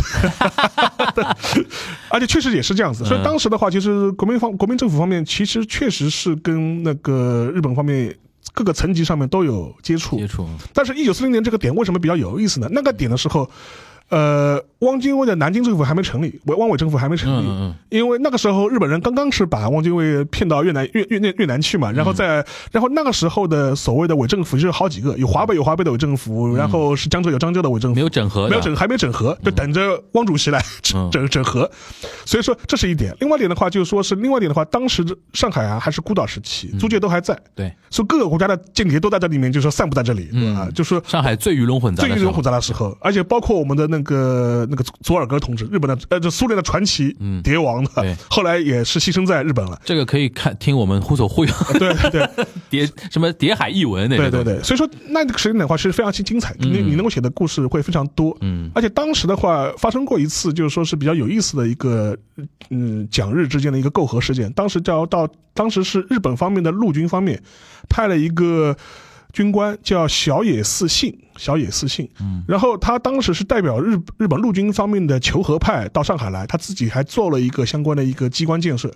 [2.08, 3.04] 而且确实也是这样子。
[3.04, 8.16] 所以当时的话，其实国民方国民政府方面其实确实是跟那个日本方面。
[8.52, 12.68] 各个层级上面都有接触接，触，但是，一九四零年这个点为什么比较有意思呢？
[12.70, 13.50] 那个点的时候，
[14.10, 30.60] 呃，汪精卫的南京政府还没成立，汪汪伪政府还没成立，嗯嗯因为那个时候日本人刚刚是把汪精卫骗到越南越越越越南去嘛，然后在然后那个时候的所谓的伪政府就是好几个，有华北有华北的伪政府，然后是江浙有江浙的伪政府，没有整合，没有整还没整合，就等着汪主席来
[30.94, 31.68] 嗯整整整合。
[32.26, 33.16] 所以说这是一点。
[33.20, 40.68] 另外一点的话，就是说是另外一点的话，当时上海啊还是孤岛时期，租界都还在，对，所以各个国家的间谍都在这里面，就是说散布在这里，对吧？
[40.74, 47.40] 就是说上海最鱼龙混杂最鱼龙混杂的时候，而且包括我们的那个那个佐尔格同志，日本的呃，就苏联的传奇嗯。
[47.42, 48.04] 谍王对。
[48.04, 49.80] 的，后来也是牺牲在日本了。
[49.84, 52.10] 这个可以看听我们忽所忽悠对对。
[52.10, 58.36] 对 谍什么谍海译文那对种对对，所以说那个时间点的话，其实非常精精彩，你你能够写的故事会非常多。
[58.40, 58.70] 嗯。
[58.74, 62.16] 而且当时的话，发生过一次，就是说是比较有意思的一个，
[62.70, 64.52] 嗯，蒋日之间的一个媾和事件。
[64.52, 67.40] 当时叫到，当时是日本方面的陆军方面
[67.88, 68.76] 派了一个
[69.34, 78.88] 军官叫小野寺信，小野寺信，嗯，然后他当时是代表日日本陆军方面的求和派到上海来，他自己还做了一个相关的一个机关建设。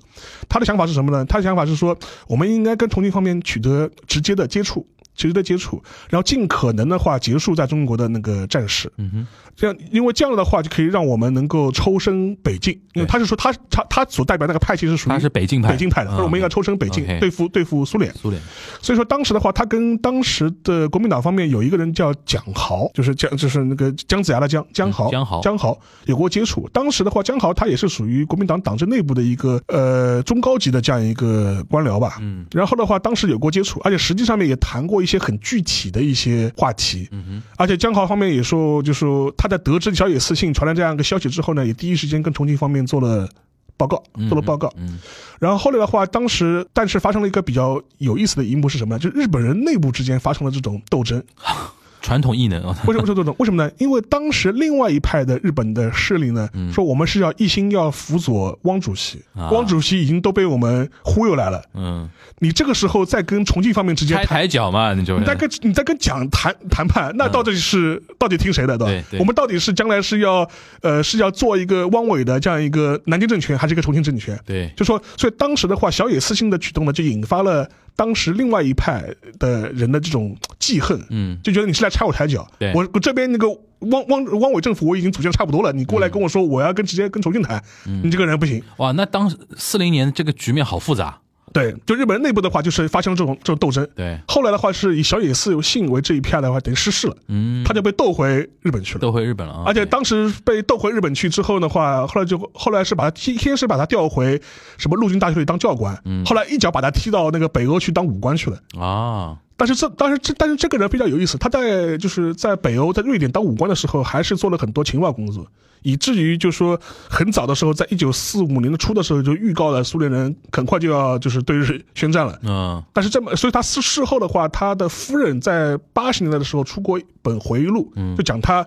[0.49, 1.25] 他的想法是什么呢？
[1.25, 4.87] 他的想法是说，我们应该跟重庆方面取得直接的接触。
[5.19, 8.89] 直接的接触，然后尽可能的话结束在中国的那个战事。
[8.99, 9.27] 嗯哼，
[9.59, 18.15] 这样，因为这样的话就可以让我们能够抽身北进，因为他是说他他他所代表那个派系是属于他是北进派北进派的，嗯他说我们应该抽身北进对付对付苏联。
[18.15, 18.41] 苏联，
[18.81, 26.69] 所以说当时的话，他跟当时的国民党方面有一个人叫蒋豪，就是蒋就是那个姜子牙的姜姜豪，嗯姜豪姜豪有过接触。
[26.73, 32.19] 当时的话，姜豪他也是属于国民党党政内部的一个呃中高级的这样一个官僚吧。
[32.21, 37.09] 嗯然后的话，当时有过接触，而且实际上面也谈过一些很具体的一些话题。
[37.11, 43.29] 嗯哼，而且姜豪方面也说，就说他在得知小野寺信传来这样一个消息之后呢，也第一时间跟重庆方面做了
[43.77, 44.73] 报告，做了报告。
[44.77, 44.99] 嗯
[45.41, 48.99] 然后后来的话，当时但是发生了一个比较有意思的一幕是什么呢？
[48.99, 51.23] 就是日本人内部之间发生了这种斗争。
[52.01, 53.35] 传统异能啊， 为什么是斗争？
[53.39, 53.71] 为什么呢？
[53.79, 61.63] 因为当时另外一派的日本的势力呢，说我们是要一心要辅佐汪主席，啊汪主席已经都被我们忽悠来了。
[61.75, 64.39] 嗯，你这个时候再跟重庆方面之间开谈。
[64.39, 68.87] 台脚嘛，你就你在跟你在跟蒋谈谈判，那到底是、到底听谁的，对吧？
[68.87, 70.49] 对对我们到底是将来是要
[70.83, 74.39] 呃是要做一个汪伪的这样一个南京政权，还是一个重庆政权？
[74.47, 79.05] 对，就说，所以当时的话，小野私信的举动呢，就引发了当时另外一派
[79.39, 82.47] 的人的这种记恨，嗯就觉得你是来拆我台脚。
[82.59, 87.63] 对我我这边那个汪汪汪伪政府我已经组建差不多了，你过来跟我说我要跟直接跟重庆谈，
[88.03, 88.63] 你这个人不行。
[88.79, 91.19] 哇，那当四零年这个局面好复杂，
[91.53, 93.89] 对，就日本人内部的话，就是发生了这种这种斗争。
[93.95, 98.29] 对，后来的话是以小野寺信为这一派的话，等于失势了，嗯，他就被斗回
[98.63, 99.01] 日本去了。
[99.01, 104.41] 斗回日本了啊，而且当时被斗回日本去之后的话，后来就后来是把他先先是把他调回
[104.77, 108.59] 什么陆军大学里当教官，嗯后来一脚把他踢到那个北欧去当武官去了。
[108.79, 115.45] 啊，但是这但是这但是这个人比较有意思，他在就是在北欧在瑞典当武官的时候，还是做了很多情报工作，
[115.83, 116.81] 以至于就说
[117.11, 122.39] 很早的时候，在一九四五年的初的时候就预告了苏联人很快就要就是对日宣战了。
[122.45, 128.65] 嗯但是这么，所以他事事后的话，他的夫人在八十年代的时候出过一本回忆录，就讲他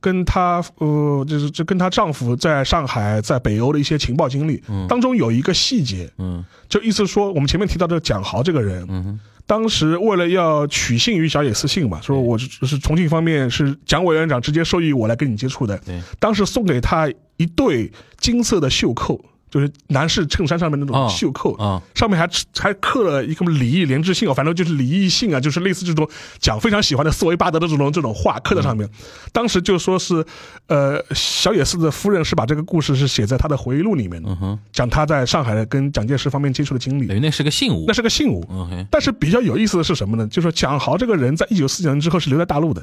[0.00, 4.62] 跟她呃，就是就跟她丈夫在上海、在北欧的一些情报经历。
[4.88, 9.20] 当中有一个细节，嗯就意思说，我们前面提到的蒋豪这个人，嗯哼
[9.50, 19.20] 当时为了要取信于小野寺信嘛，说我是是重庆方面是蒋委员长直接授意我来跟你接触的，对，当时送给他一对金色的袖扣，
[19.50, 28.88] 就是男士衬衫上面那种哦袖扣，啊上面还还刻了一个李毅连枝信哦，反正就是礼义信啊，就是类似这种讲非常喜欢的斯维巴德的这种这种话刻在上面。
[29.32, 30.24] 当时就说是，
[30.68, 37.84] 呃，小野寺的夫人是把这个故事是写在他的回忆录里面的，讲他在上海跟蒋介石方面接触的经历，等于那是个信物。
[37.86, 38.46] 那，是个信物。
[38.90, 40.26] 但是比较有意思的是什么呢？
[40.28, 42.82] 就是说蒋豪这个人在一九四九年之后是留在大陆的，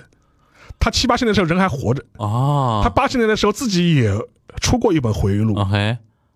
[0.79, 4.11] 他七八十年的时候人还活着，哦，他八十年的时候自己也
[4.61, 5.55] 出过一本回忆录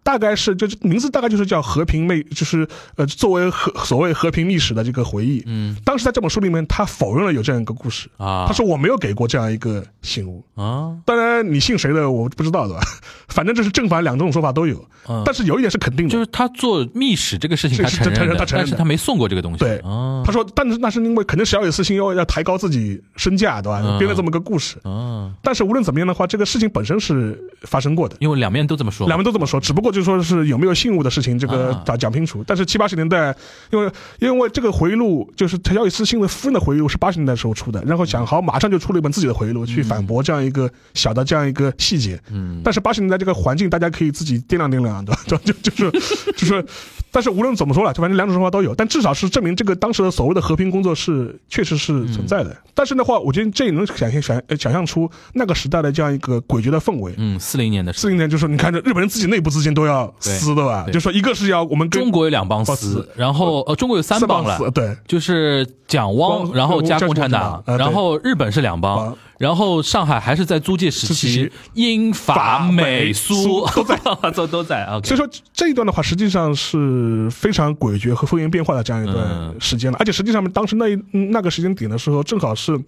[0.04, 5.44] 大概是就是名字大概就是叫《和平历》，就是呃作为和所谓和平历史的这个回忆。
[5.46, 10.44] 嗯当时在这本书里面，他否认了有这样一个故事，啊，他说我没有给过这样一个信物。
[10.56, 12.82] 啊，当然，你信谁的我不知道，对吧？
[13.28, 14.76] 反正这是正反两种说法都有。
[15.08, 23.82] 嗯但是有一点是肯定的，就是他做密使这个事情，他承认，他承认但是他没送过这个东西，对啊他说，但是那是因为肯定是要有私心要要抬高自己身价，对吧？
[23.84, 24.78] 嗯编了这么个故事。
[24.84, 28.16] 啊，但是无论怎么样的话，这个事情本身是发生过的。
[28.20, 32.44] 因为两面都这么说，两面都这么说，只不过就说是有没有信物的事情，这个啊讲讲清楚。
[32.46, 33.36] 但是七八十年代，
[33.72, 42.20] 因为因为这个回忆录就是小野寺新的夫人的回忆录是八十年代时候出的，然后蒋豪马上就出了一本自己的回忆录去反驳这样一个小的这样一个细节。
[42.32, 45.22] 嗯，但是八十年代这个环境，大家可以自己掂量掂量， 对吧？
[45.26, 45.92] 就就就是
[46.38, 46.66] 就是，
[47.12, 52.56] 但是无论怎么说了，就反正两种说法都有，但至少是证明这个当时的所谓的和平工作是确实是存在的。
[52.74, 57.14] 但是的话，我觉得这也能想象想呃想象出那个时代的这样一个诡谲的氛围。
[57.18, 60.86] 嗯，四零年的四零年就是，你看这日本人自己内部之间都要撕的吧？
[60.92, 74.00] 就说一个是要我们中国有两帮帮撕撕，然后呃，中国有三四帮了撕，，对，就是蒋汪，然后加加共产党然后日本是两帮帮，然后上海还是在租界时时期期，英法法美美苏苏都在，
[74.32, 75.00] 都 都在啊。
[75.04, 79.98] 所以说这一段的话，实际上是非常诡谲和风云变化的这样一段嗯时间了。
[80.00, 82.80] 而且实际上，当时那那个时间点的时候，正好是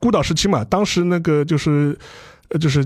[0.00, 0.64] 孤岛时期嘛。
[0.64, 1.96] 当时那个就是
[2.48, 2.84] 呃就是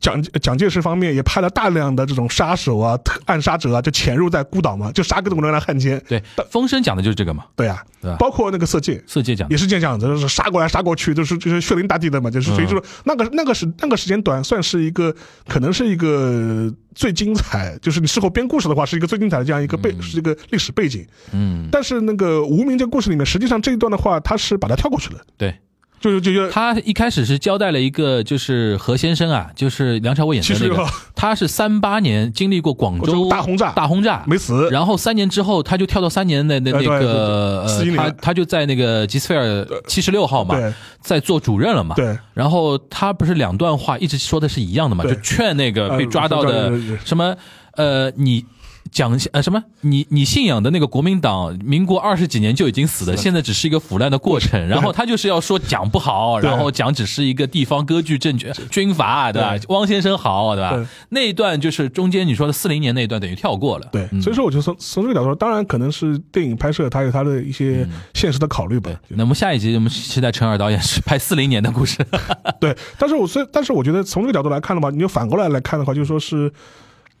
[0.00, 6.02] 蒋蒋介石方面也派了大量的这种杀手啊、特暗杀者啊，就潜入在孤岛嘛，就杀各种各样的汉奸。
[6.08, 9.02] 对，风声讲的就是这个嘛，对啊、对包括那个色戒。
[9.06, 15.14] 色戒讲的也是这样子，就是杀过来杀过去，就是就是血淋大地的嘛，就是所以说那个那个时那个时间段算是一个
[15.46, 21.06] 可能是一个最精彩，就是你事后编故事的话是一个最精彩的这样一个背是一个历史背景。
[21.32, 25.20] 嗯，但是那个无名这个故事里面，实际上这一段的话，他是把它跳过去了。
[25.36, 25.54] 对，
[25.98, 33.72] 就就就他一开始是交代了一个，就是何先生啊，就是梁朝伟演的那个他是三八年经历过广广州州大轰炸。
[33.72, 34.22] 大轰炸。
[34.26, 40.56] 没死，然后三年之后，他就跳到三年的那那个对对41呃，他他就在那个吉斯菲尔七十六号嘛，
[41.00, 41.94] 在做主任了嘛。
[41.94, 42.16] 对。
[42.34, 47.34] 然后他不是两段话一直说的是一样的嘛，就劝那个被抓到呃的什么
[47.72, 48.44] 呃你。
[48.92, 49.62] 讲呃什么？
[49.80, 54.68] 你你信仰的那个国民党，民国二十几年就已经死了，现在只是一个腐烂的过程。
[54.68, 59.54] 然后他就是要说讲不好，然后讲只是一个地方割据政权军阀，对吧？
[59.68, 60.86] 汪先生好，对吧对？
[61.10, 63.88] 那一段就是中间你说的四零年那一段，等于跳过了。
[63.92, 68.90] 对，嗯所以说我就从从这个角度说，当然可能是电影拍摄它有它的一些现实的考虑吧。
[69.08, 72.04] 那么下一集我们期待陈尔导演是拍四零年的故事。
[72.60, 76.52] 对，但是我所以，但是我觉得从这个角度来看的话，你就反过来来看的话，就是说是，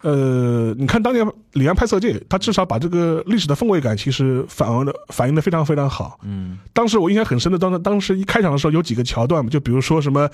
[0.02, 6.18] 呃，你看当年李安拍《色戒》，他至少把这个历史的氛围感其实反而的反映的非常非常好。
[6.22, 10.28] 嗯，当时我印象很深的，当时当时一开场的时候有几个桥段嘛，就比如说什么，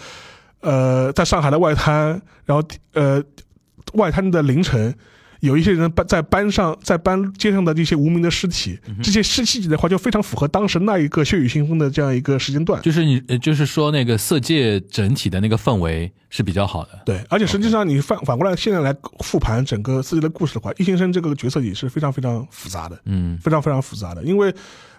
[0.61, 3.23] 呃，在上海的外滩，然后呃，
[3.95, 4.95] 外滩的凌晨。
[5.43, 12.81] 有一些人搬在搬上在搬街上的这些无名的尸体，这些尸细节的话就非常符合当时那一个血雨腥风的这样一个时间段。
[12.81, 16.91] 就是你，呃就是说那个色戒整体的那个氛围是比较好的。
[17.05, 24.55] 对，而且实际上你反反过来现在来复盘整个色戒的故事的话，易先生这个角色也是非常非常复杂的，嗯非常非常复杂的，因为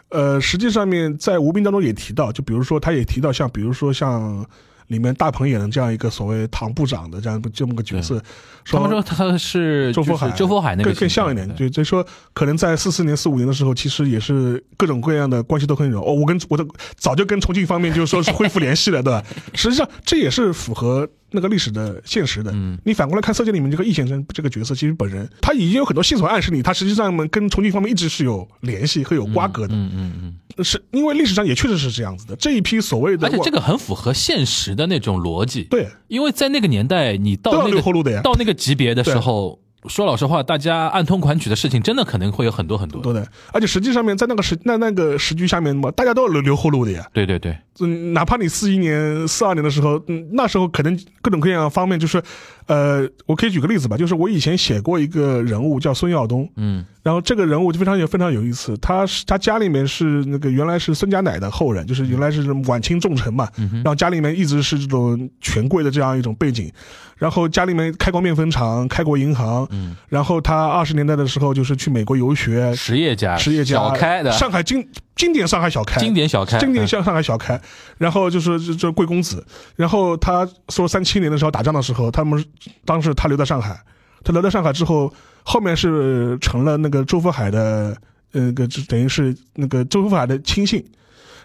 [0.10, 4.46] 呃，实际上面在无名当中也提到，就比如说他也提到像比如说像
[4.94, 8.22] 里面大鹏演的这样一个所谓唐部长的这样这么个角色，
[8.64, 16.02] 他们说他是周佛海，周佛海那个更更像一点，就就说可能在四四年、四五年的时候，其实也是各种各样的关系都很有。
[16.02, 16.66] 哦，我跟我的
[16.96, 19.24] 早就跟重庆方面就是说是恢复联系了，对吧？
[19.54, 22.52] 实际上这也是符合那个历史的现实的。
[22.54, 29.74] 嗯你反过来看《色戒》里面这个易先生这个角色，其实本人他已经有很多线索暗示你，他实际上跟重庆方面一直是有联系和有瓜葛的。
[29.76, 32.36] 嗯嗯嗯，是因为历史上也确实是这样子的。
[32.36, 43.02] 这一批所谓的，而且这个很符合现实的那种逻辑。，对因为在那个年代，你到那个后路的呀到那个级别的时候，说老实话，大家暗通款曲的事情真的可能会有很多很多。
[43.02, 47.06] 对的，而且实际上面在那个时那那个时局下面嘛，大家都要留留后路的呀。
[47.14, 52.22] 对对对，嗯，哪怕你四一年、四二年的时候，嗯，那时候可能各种各样的方面，就是，
[52.68, 56.86] 呃，我可以举个例子吧，就是我以前写过一个人物叫孙耀东，嗯。
[57.04, 66.72] 然后这个人物就非常有非常有意思，他是他家里面是那个原来是孙家奶的后人，就是原来是晚清重臣嘛，然后家里面一直是这种权贵的这样一种背景，
[67.18, 77.60] 然后家里面开过面粉厂，开过银行，嗯，然后他二十年代的时候就是去美国游学，实业家，实业家小开的，上海经经典上海小开，经典小开，经典嗯像上海小开，
[77.98, 79.46] 然后就是这这贵公子，
[79.76, 82.44] 然后他说三七年的时候打仗的时候，他们
[82.84, 83.80] 当时他留在上海，
[84.24, 87.96] 他留在上海之后，后面是成了那个周佛海的
[88.32, 90.84] 呃个就等于是那个周佛海的亲信，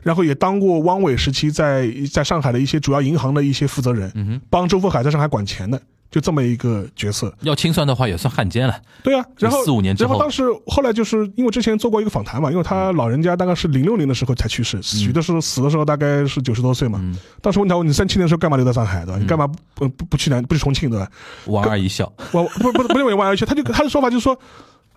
[0.03, 7.33] 然后也当过汪伪时期在在上海的一些主要银行的一些负责人，嗯，帮周佛海在上海管钱的，就这么一个角色。
[7.43, 8.75] 要清算的话也算汉奸了。
[9.03, 16.99] 对啊，然后四五年之后然后当时后来就是因为之前做过一个访谈嘛，因为他老人家大概是零六年的时候才去世，死的时候死的时候大概是九十多岁嘛。
[17.03, 19.19] 嗯当时问他，你三七年的时候干嘛留在上海对吧？
[19.19, 21.09] 你干嘛不不不去南不去重庆对吧？
[21.47, 24.39] 莞尔一笑，我不不不认为莞尔一笑，他就他的说法就是说，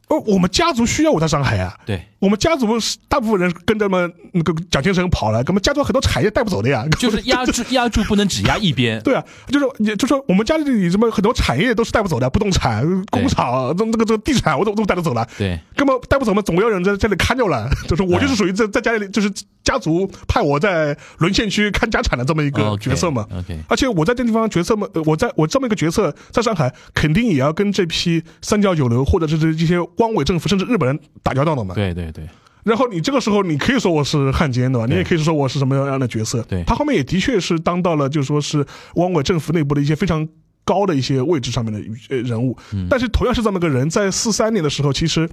[0.08, 1.74] 哦，我们家族需要我在上海啊。
[1.86, 6.86] 对，我们家族是大部分人跟着们那个蒋先生跑了，我们家族很多产业带不走的呀。
[7.00, 9.02] 就是压住压住不能只压一边。
[9.04, 15.26] 对啊，就是也就说我们家里什么很多产业都是带不走的，不动产、工厂、这这个这个地产我都都带得走了。
[15.38, 17.70] 对，根本带不走嘛，总要有人在这里看着了。
[17.88, 19.32] 就是我就是属于在在家里，就是
[19.64, 23.26] 家族派我在沦陷区看家产的这么一个角色嘛。
[23.32, 31.76] OK，而且我在这地方角色嘛，呃我在我这么一个角色在上海，肯定也要跟这批三教九流或者是这这些汪伪政府甚至日本人打交道的嘛。
[31.76, 32.28] 对对对，
[32.64, 34.86] 然后你这个时候，你可以说我是汉奸对吧？
[34.88, 36.42] 你也可以说我是什么样的角色。
[36.44, 38.66] 对他后面也的确是当到了，就说是
[38.96, 40.28] 汪伪政府内部的一些非常
[40.64, 41.80] 高的一些位置上面的
[42.10, 42.58] 呃人物。
[42.74, 45.30] 嗯但是同样是这么个人，在四三年的时候，其实。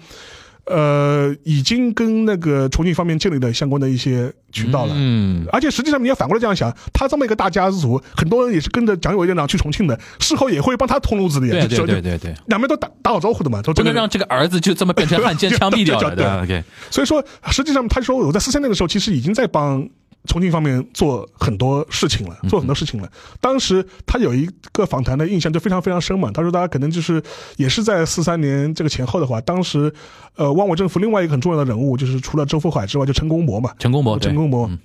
[0.68, 16.62] 呃，已经跟那个重庆方面建立了相关的一些渠道了，嗯，而且实际上你要反过来这样想，他这么一个大家族，很多人也是跟着蒋友院长去重庆的，事后也会帮他通路子的呀，对对对对对，两边都打打好招呼的嘛，都不能让这个儿子就这么变成汉奸 枪毙掉了，对。
[16.90, 19.88] 所以说，实际上他说我在四三年的时候，其实已经在帮
[20.28, 23.10] 重庆方面做很多事情了，做很多事情了。
[23.40, 27.20] 当时他有一个访谈的印象就非常非常深嘛，他说大家可能就是
[27.56, 29.92] 也是在四三年这个前后的话，当时
[30.36, 34.68] 呃汪伪政府另外一个很重要的人物就是除了周佛海之外，就陈公博嘛，陈公博，陈公博。
[34.68, 34.78] 嗯。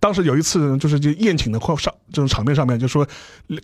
[0.00, 3.06] 当时有一次就是就宴请的上这种场面上面，就说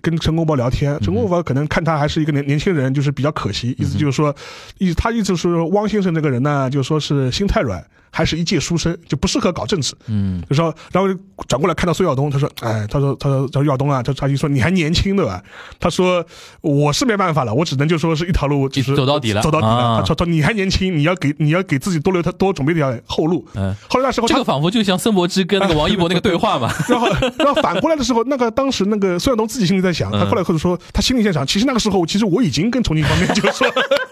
[0.00, 4.32] 跟陈公博聊天，陈公博可能看他还是一个年年轻人，就是比较可惜，意思就是说，
[4.78, 7.84] 意他意思是汪先生这个人呢，就说是心太软。
[8.10, 9.94] 还是一介书生，就不适合搞政治。
[10.06, 11.08] 嗯，就说，然后
[11.46, 15.42] 转过来看到孙耀东，他说：“哎，他说，他说，他说耀东啊，他他就说你还年轻对吧？
[15.78, 16.24] 他说
[16.60, 19.98] 我是没办法了，我只能就说是一条路，就是走到底了，走到底了。
[19.98, 23.46] 他说，他你还年轻，你要给你要给自己多留他多准备一条后路。
[23.54, 26.72] 嗯，后来那时候这个仿佛就像孙柏芝跟那个王一博那个对话嘛。
[26.88, 33.66] 然后，然后反过来的时候，那个当时那个孙耀东自己心里在想，他后来或者说他心里在想，其实那个时候其实我已经跟重庆方面就是说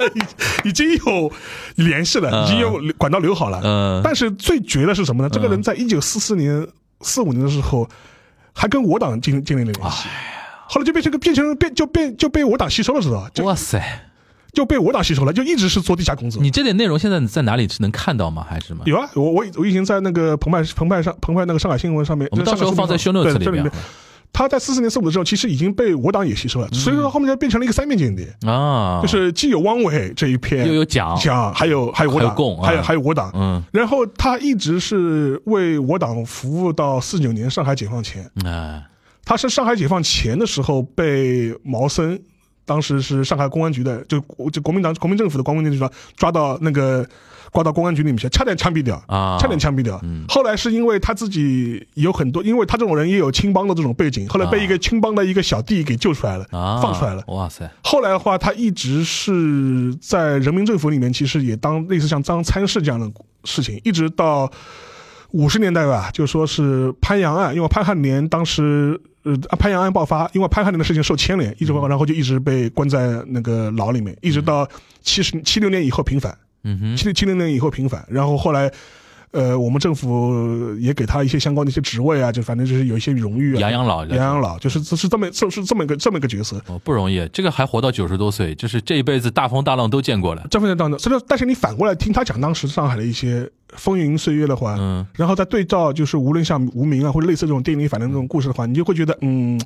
[0.64, 1.32] 已经有
[1.76, 3.60] 联系了，已经有管道留好了。
[3.62, 4.60] 嗯，但是最。
[4.66, 5.30] 绝的是什么呢？
[5.30, 6.66] 这个人在一九四四年、
[7.00, 7.88] 四五年的时候，
[8.52, 10.08] 还跟我党建建立了联系，
[10.66, 13.30] 后来就变成个变成变就变就被我党吸收了，知道吧？
[13.44, 13.80] 哇塞，
[14.52, 16.42] 就被我党吸收了，就一直是做地下工作。
[16.42, 18.44] 你这点内容现在在哪里是能看到吗？
[18.50, 18.80] 还是吗？
[18.86, 23.70] 有啊，我我我已经在那个澎湃澎湃上澎湃那个上海新闻上面，我们到时候放在 show notes 里面。
[24.36, 31.16] 他在四四年四五的时候，其实已经被我党也吸收了，所以说后面就变成了一个三面间谍啊，就是既有汪伪这一片，又有蒋。
[31.16, 38.82] 蒋，还有还有我党，还有还有我党，嗯，然后他一直是为我党服务到四九年上海解放前，啊，
[39.24, 42.20] 他是上海解放前的时候被毛森，
[42.66, 44.20] 当时是上海公安局的，就
[44.52, 47.08] 就国民党国民政府的公安局抓抓到那个。
[47.56, 49.38] 挂到公安局里面去，差点枪毙掉啊！
[49.40, 49.98] 差点枪毙掉。
[50.28, 56.46] 后来是因为他自己有很多，因为他这种人也有青帮的这种背景，后来被一个青帮的一个小弟给救出来了，
[56.82, 57.24] 放出来了。
[57.28, 57.66] 哇塞！
[57.82, 63.10] 后来的话，他一直是在人民政府里面，其实也当类似像当参事这样的
[63.44, 64.50] 事情，一直到
[65.30, 74.68] 五十年代吧，就说是潘阳案，因为潘汉年当时呃潘阳案爆发，因为潘汉年的事情受牵连，一直然后就一直被关在那个牢里面，一直到
[75.00, 76.36] 七十七六年以后平反。
[76.68, 78.68] 嗯哼，七七零年以后平反，然后后来，
[79.30, 83.60] 呃，我们政府也给他一些相关的一些职位啊，就反正就是有一些荣誉啊。
[83.60, 86.60] 养养老，养养老，就是是这么是是这么一个这么一个角色。
[86.66, 90.44] 哦，不容易，这个还活到九十多岁，就是这一辈子大风大浪都见过了。
[90.50, 99.60] 这份当中，所以但是你反过来听他讲当时上海的一些风云岁月的话，嗯，然后再对照，就是无论像无名啊或者类似这种电影里反正这种故事的话，你就会觉得，嗯，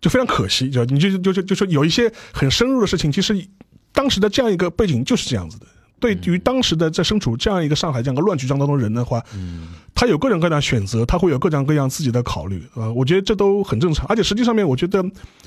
[0.00, 3.46] 就非常可惜，就你就就就就说有一些很深入的事情，其实
[3.92, 5.66] 当时的这样一个背景就是这样子的。
[6.02, 14.04] 对于当时的在身处这样一个上海这样一个乱局当中的人的话，嗯，他有各种各样选择，他会有各种各样自己的考虑，啊，我觉得这都很正常。
[14.08, 15.00] 而且实际上面，我觉得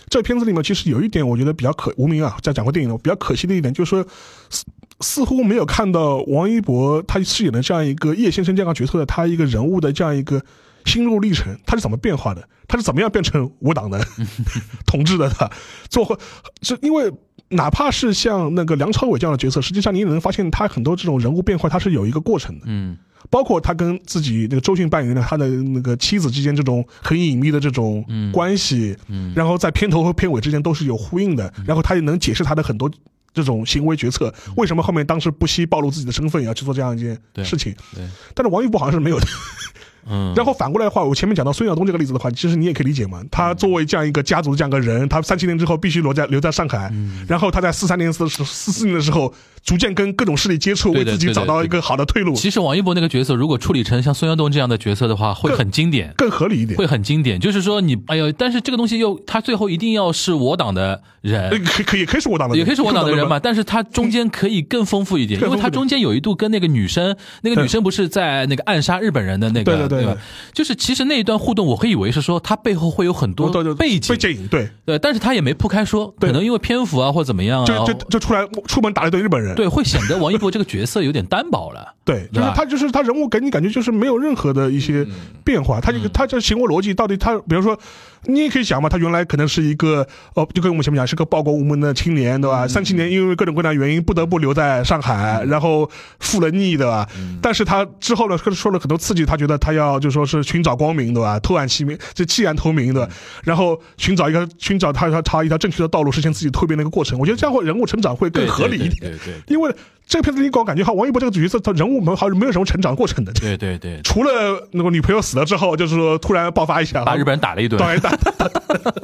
[0.07, 4.05] 这片子里面其实有一点，我觉得比较可无名啊，在讲过电影的比较可惜的一点，就是说
[4.49, 4.63] 似
[5.01, 10.41] 似乎没有看到王一博他饰演的这样一个叶先生这样角色的他一个人物的这样一个
[10.85, 14.01] 心路历程，他是怎么变化的，他是怎么样变成无党的
[14.87, 15.49] 统治的，他
[15.89, 16.19] 做
[16.61, 17.11] 是因为。
[17.49, 22.65] 哪怕是像那个梁朝伟这样的角色，实际上你也能发现他很多这种人物变化，他是有一个过程的。
[22.65, 22.97] 嗯，
[23.29, 32.89] 包括他跟自己那个周迅扮演的他的那个妻子之间这种很隐秘的这种关系，嗯，然后在片头和片尾之间都是有呼应的，然后他也能解释他的很多
[33.31, 37.71] 这种行为决策，为什么后面当时不惜暴露自己的身份也要去做这样一件事情。
[37.93, 39.27] 对，但是王一博好像是没有的。
[40.09, 43.21] 嗯，然后反过来的话，我前面讲到孙晓东这个例子的话，其实你也可以理解嘛。
[43.31, 46.91] 他作为这样一个家族的这样一个人，他三七年之后必须留在留在上海，
[47.27, 49.33] 然后他在四三年四四四年的时候，
[49.63, 52.33] 逐渐跟各种势力接触，为自己找到一个好的退路。
[52.35, 57.39] 其实王一博那个角色，如果处理成像孙晓东这样的角色的话，会很经典，更合理一点，会很经典。
[57.39, 63.39] 就是说你，哎呦，但是这个东西又他最后一定要是我党的人，可可以可以是我党的，也可以是我党的人嘛。
[63.39, 70.17] 但是他中间可以更丰富一点，因为他中间有一度跟那个女生，那个女生不是在那个暗杀日本人的那个，对吧？
[70.53, 70.73] 就是。
[70.75, 85.07] 其实那一段互动，我会以为是说他背后会有很多背景，背景对对，但是他也没铺开说，可能因为篇幅啊或怎么样啊，就就就出来出门打了一顿日本人，对，会显得王一博这个角色有点单薄了， 对，就是他就是他人物给你感觉就是没有任何的一些
[85.43, 87.79] 变化，他这个他这行为逻辑到底他，比如说。
[88.27, 92.67] 你也可以想嘛，他原来可能是一个哦，就跟我们前面讲，是个报国无门的青年，对吧？
[92.67, 95.87] 三七年因为各种各样的原因不得不留在上海，然后
[96.19, 97.07] 负了逆，对吧？
[97.39, 101.39] 但是他之后呢，说了很多刺激，他觉得他要就说是寻找光明，对吧？
[101.39, 103.09] 偷案弃明，就弃暗投明，对吧？
[103.43, 107.17] 然后寻找一个寻找他他他一条正确的道路，实现自己蜕变的一个过程。
[107.19, 109.73] 我觉得这样会人物成长会更合理一点，对对，因为。
[110.07, 113.33] 这个片子你给我感觉哈，王一博这个角色他人物没好像没有什么成长过程的。
[113.33, 114.29] 对对对，除了
[114.69, 117.75] 那个女朋友死了之后，就是说突然爆发一下，把日本人打了一顿。
[117.75, 118.15] 打打。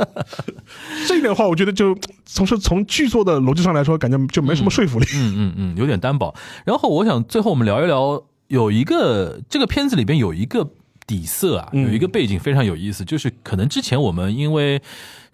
[1.08, 5.08] 这一点的话，我觉得就从是从剧作的逻辑上来说，感觉就没什么说服力。
[5.16, 6.32] 嗯嗯嗯，有点单薄。
[6.66, 10.70] 然后我想最后我们聊一聊，有一个这个片子里边有一个
[11.08, 14.82] 底色啊，有一个背景非常有意思，就是可能之前我们因为。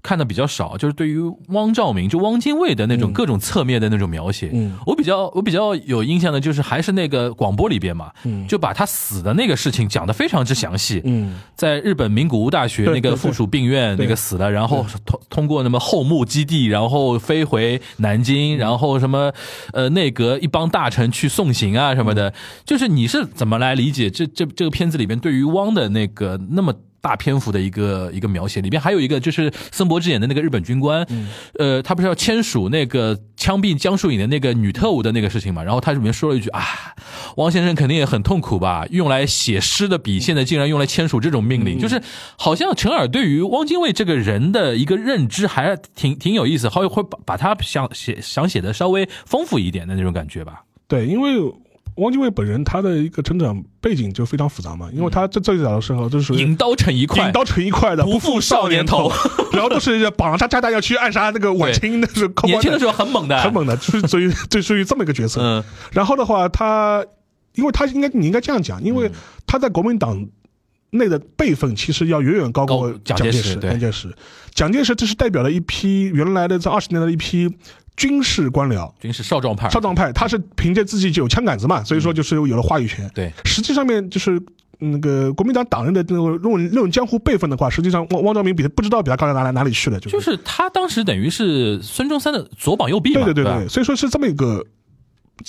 [0.08, 4.74] 看的比较少，就是对于汪兆铭就汪精卫的那种各种侧面的那种描写，嗯。
[4.86, 8.48] 我比较我比较有印象的就是还是那个广播里边嘛，嗯。
[8.48, 11.42] 就把他死的那个事情讲得非常之详细，嗯。
[11.56, 19.34] 在日本名古屋大学那个附属病院那个死了，然后通通过那么后木基地，然后飞回南京，然后什么
[19.74, 22.34] 呃内阁一帮大臣去送行啊什么的，
[22.66, 26.74] 就是你是怎么来理解这这这个片子里边对于汪的那个那么？
[27.08, 31.08] 大篇幅的一个一个描写，里边还有一个就是森博之演的那个日本军官，
[31.58, 35.64] 呃，他不是要签署那个枪毙江疏影的那个女特务的那个事情嘛？
[35.64, 36.62] 然后他里面说了一句啊，
[37.38, 38.86] 汪先生肯定也很痛苦吧？
[38.90, 42.02] 用来写诗的笔，现在竟然用来签署这种命令，就是
[42.38, 50.64] 好像陈耳对于汪精卫这个人的一个认知还是挺挺有意思，好会把把他想写想写的稍微丰富一点的那种感觉吧？
[50.90, 51.32] 对，因为
[51.98, 65.42] 汪精卫本人他的一个成长背景就非常复杂嘛，因为他在最早的时候就是引刀成一块引，刀成一块的，不负负少年头头，然后都是绑着炸弹要去暗杀那个晚清的是年轻的时候候很猛的，很猛的，就是属于 就属于这么一个角色。
[65.42, 67.06] 嗯 然后的话，他
[67.56, 69.12] 因为他应该你应该这样讲，因嗯为
[69.46, 70.28] 他在国民党
[70.92, 73.56] 内的辈分其实要远远高过蒋蒋介石。
[73.56, 74.16] 蒋介石，
[74.54, 77.50] 蒋介石这是代表了一批原来的在二十年代的一批
[77.98, 78.90] 军事官僚。
[79.02, 83.12] 军事少壮派，少壮派，他是凭借自己就有枪杆子嘛，所以说就是有了话语权。
[83.14, 84.42] 对，实际上面就是
[84.80, 94.64] 那个国民党党人的那种论论江湖辈分的话，实际上汪汪兆铭比他不知道比他高到哪里哪里去了，就就是他当时等于是孙中山的左膀右臂嘛，对对对对，所以说是这么一个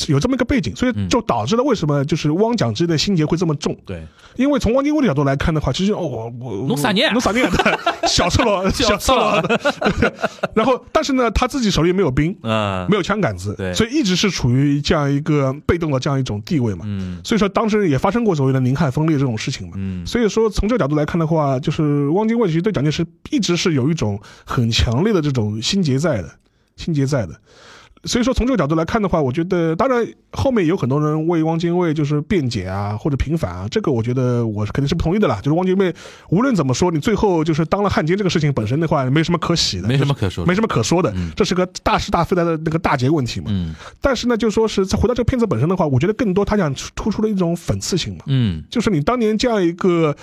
[0.08, 3.76] 有这么一个背景，所以就导致了为什么就是汪蒋之间的心结会这么重。
[3.86, 9.60] 对，因为从汪精卫的角度来看的话，其实哦，我我侬啥人啊侬啥人的小赤裸小赤裸的，
[10.54, 12.86] 然后但是呢，他自己手里没有兵，嗯。
[12.88, 13.74] 没有枪杆子，对。
[13.74, 16.84] 所以一直是处于这样一个被动的这样一种地位嘛。
[16.86, 17.20] 嗯。
[17.24, 19.74] 所以说当时也发生过所谓的宁汉分裂这种事情嘛。
[19.76, 20.06] 嗯。
[20.06, 26.30] 所以说从这个角度来看的话，就是汪精卫其实对蒋介石一直是有一种很强烈的这种心结在的，
[26.76, 27.34] 心结在的。
[28.04, 35.36] 所以说从这个角度来看的话，我觉得当然后面有很多人为汪精卫就是辩解啊或者平反啊，这个我觉得我是肯定是不同意的啦。
[35.42, 35.92] 就是汪精卫
[36.30, 40.48] 无论怎么说，你最后就是当了汉奸这个事情本身的话，没什么可喜的，没什么可说的。
[40.48, 43.46] 没什么可说的嗯，这是个大是大非的那个大节问题嘛。
[43.48, 43.74] 嗯。
[44.00, 48.62] 但是呢，就说是再回到这个片子本身的话，我觉得更多他想突出的一种讽刺性嘛，嗯。
[48.70, 50.14] 就是你当年这样一个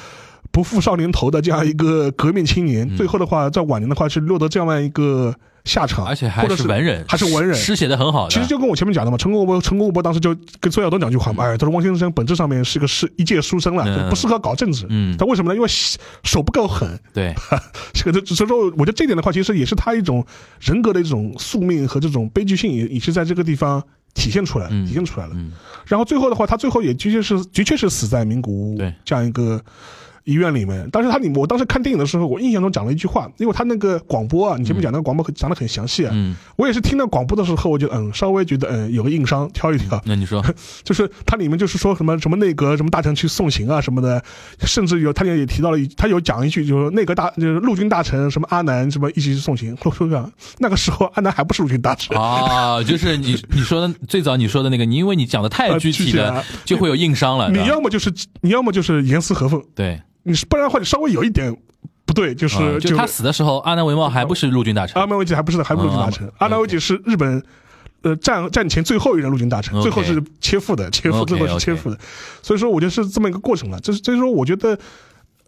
[0.52, 2.96] 不负少年头的这样一个革命青年，嗯。
[2.96, 5.34] 最后的话在晚年的话是落得这样一个
[5.66, 7.58] 下场，而且还是是文人，还是文人。
[7.58, 13.98] 诗写的很好的，其实就跟我前面讲的嘛，陈公博，陈公博当时就跟孙晓东讲句话嘛，哎，他说汪先生本质上面是个是一介书生了，嗯。
[13.98, 14.86] 就不适合搞政治。
[14.90, 15.18] 嗯。
[15.18, 15.56] 他为什么呢？
[15.56, 15.68] 因为
[16.24, 17.34] 手不够狠，对，
[17.94, 20.26] 这个所以说，我觉得这点的话，其实也是他一种
[20.60, 23.82] 人格的一种宿命和这种悲剧性也也是在这个地方
[24.14, 24.86] 体现出来，嗯。
[24.86, 25.34] 体现出来了。
[25.36, 25.52] 嗯。
[25.88, 28.94] 然后最后的话，他最后也的确是的确是死在名古屋对。
[29.04, 29.60] 这样一个
[30.26, 30.88] 医院里面。
[30.92, 40.02] 当时他里我当时看电影的时候，我印象中讲了一句话，因为他那个广播啊，你前面讲那个广播讲的很详细啊，嗯，我也是听到广播的时候，我就嗯稍微觉得嗯有个硬伤，挑一挑。
[40.06, 40.44] 那你说，
[40.84, 44.24] 就是他里面就是说什么什么内阁什么大臣去送行啊什么的，
[44.60, 49.78] 甚至有他也提到了，他有讲一句就是内阁大就是陆军大臣什么阿南什么一起去送行。
[49.84, 57.50] 我说讲那个时候阿南还不是陆军大臣， 啊，就是你你说的最早你说的那个，你因为你讲的太呃具体了具体了，就会有硬伤了。
[57.52, 58.12] 你要么就是
[58.42, 61.56] 你要么就是严丝合缝，对，你是不然的话你稍微有一点
[62.06, 67.42] 不对，就是、啊就他死的时候，阿南惟茂还不是陆军大臣阿南维吉还不是还不是陆军大臣啊，阿南维吉是日本。
[68.02, 71.98] 呃，战战前最后一任陆军大臣最后是切腹的，切腹最后是切腹的，
[72.44, 73.80] 所以说我觉得是这么一个过程了。
[73.80, 74.78] 就是所以说，我觉得，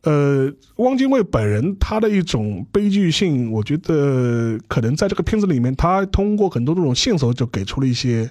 [0.02, 8.28] 呃，汪精卫本人他的一种悲剧性，我觉得可能在这个片子里面，他通过很多这种线索就给出了一些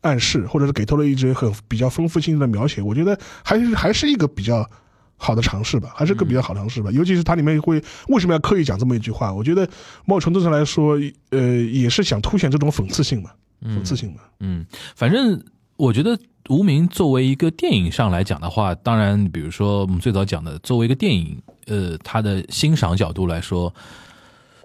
[0.00, 2.82] 暗示，或者是给出了一些很比较丰富性的描写。
[2.82, 4.68] 我觉得还是还是一个比较
[5.18, 6.90] 好的尝试吧，还是个比较好尝试吧。
[6.92, 9.30] 尤其是它里面会为什么要刻意讲这么一句话？
[9.30, 9.68] 我觉得
[10.06, 10.96] 某种程度上来说，
[11.30, 13.30] 呃，也是想凸显这种讽刺性嘛，
[13.64, 14.20] 讽刺性嘛。
[14.40, 14.64] 嗯，
[14.94, 15.42] 反正
[15.76, 16.16] 我觉得
[16.48, 23.74] 《无名》作为一个电影上来讲的话，当然，比如说我们最早讲的，作为一个电影，呃，它的欣赏角度来说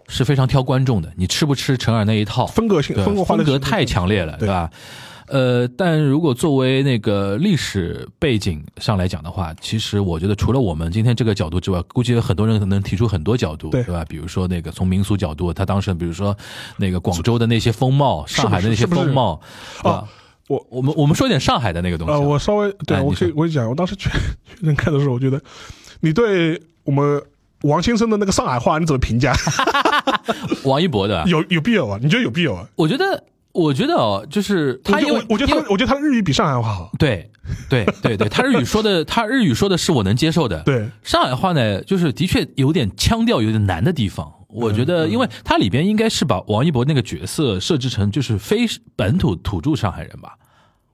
[0.08, 1.12] 是非常挑观众的。
[1.18, 2.46] 你吃不吃陈耳那一套？
[2.46, 4.70] 风格性风格化的风格太强烈了，对对吧？
[5.34, 14.06] 呃，但如果作为那个历史背景上来讲的话，其实我觉得除了我们今天这个角度之外，估计有很多人可能提出很多角度，对吧？
[14.08, 16.38] 比如说那个从民俗角度，他当时比如说
[16.78, 19.42] 那个广州的那些风貌，上海的那些风貌，
[19.78, 20.08] 对吧哦
[20.50, 22.18] 我我们我们说一点上海的那个东西啊。
[22.18, 24.18] 呃，我稍微对我以我讲，我当时确确
[24.62, 25.42] 认看的时候，我觉得
[26.02, 27.20] 你对我们
[27.62, 29.34] 王先生的那个上海话你怎么评价？
[30.64, 31.98] 王一博的，有有必要啊？
[32.00, 32.68] 你觉得有必要啊？
[32.76, 33.24] 我觉得，
[33.54, 36.92] 我觉得哦，就是他因为我觉得他我觉得他的日语比上海话好。
[37.00, 37.32] 对
[37.70, 44.32] 对对对，他日语说的，他日语说的是我能接受的。，对，上海话呢，就是的确有点腔调有点难的地方。
[44.50, 50.36] 我觉得，因为它里边应该是把王一博那个角色设置成就是非本土土著上海人吧，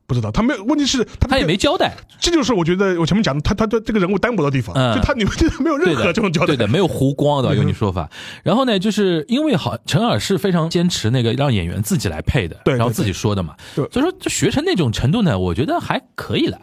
[0.09, 1.95] 不知道他没有，问题是他他也没交代。
[2.19, 4.95] 这就是我觉得我前面讲的，他他对这个人物单薄的地方，嗯。
[4.95, 8.09] 就他你们这没有任，何这种交代，对的，没有弧光的，用你说法。
[8.41, 13.87] 然后呢，就是因为好陈耳是非常坚持那个让演员自己来配的，对对然后自己说的嘛，对。
[13.91, 16.59] 所以说就学成那种程度呢，我觉得还可以了，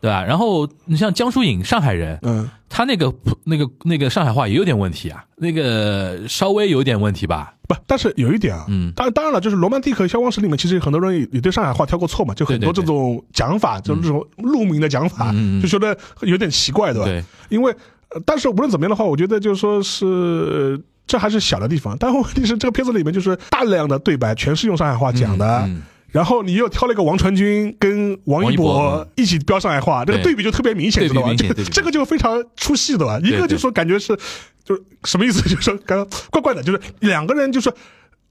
[0.00, 0.24] 对吧？
[0.24, 3.12] 然后你像江疏影，上海人，嗯，他那个
[3.44, 17.06] 那个那个上海话也有点问题啊，那个稍微有点问题吧，不，但是有一点啊，嗯当然当然了，就是《罗曼蒂克消亡史》里面，其实很多人也也对上海话挑过错嘛，就很多这种讲法，就是这种路名的讲法，就觉得有点奇怪，对吧？
[17.06, 17.72] 对，因为，
[18.10, 20.06] 呃但是无论怎么样的话，我觉得就是说是。
[20.06, 20.78] 呃
[21.08, 25.82] 这还是小的地方，但问题是这个片子里面就是大量的对白全是用上海话讲的，嗯嗯
[26.16, 31.34] 然后你又挑了一个王传君跟王一博博一起飙上海话，这个对对比就特别明显，知道吧？
[31.36, 33.20] 这个这个就非常出戏的吧？
[33.22, 34.16] 一个就说感觉是，
[34.64, 35.42] 就是什么意思？
[35.42, 37.70] 就是说刚刚怪怪的，就是两个人就是。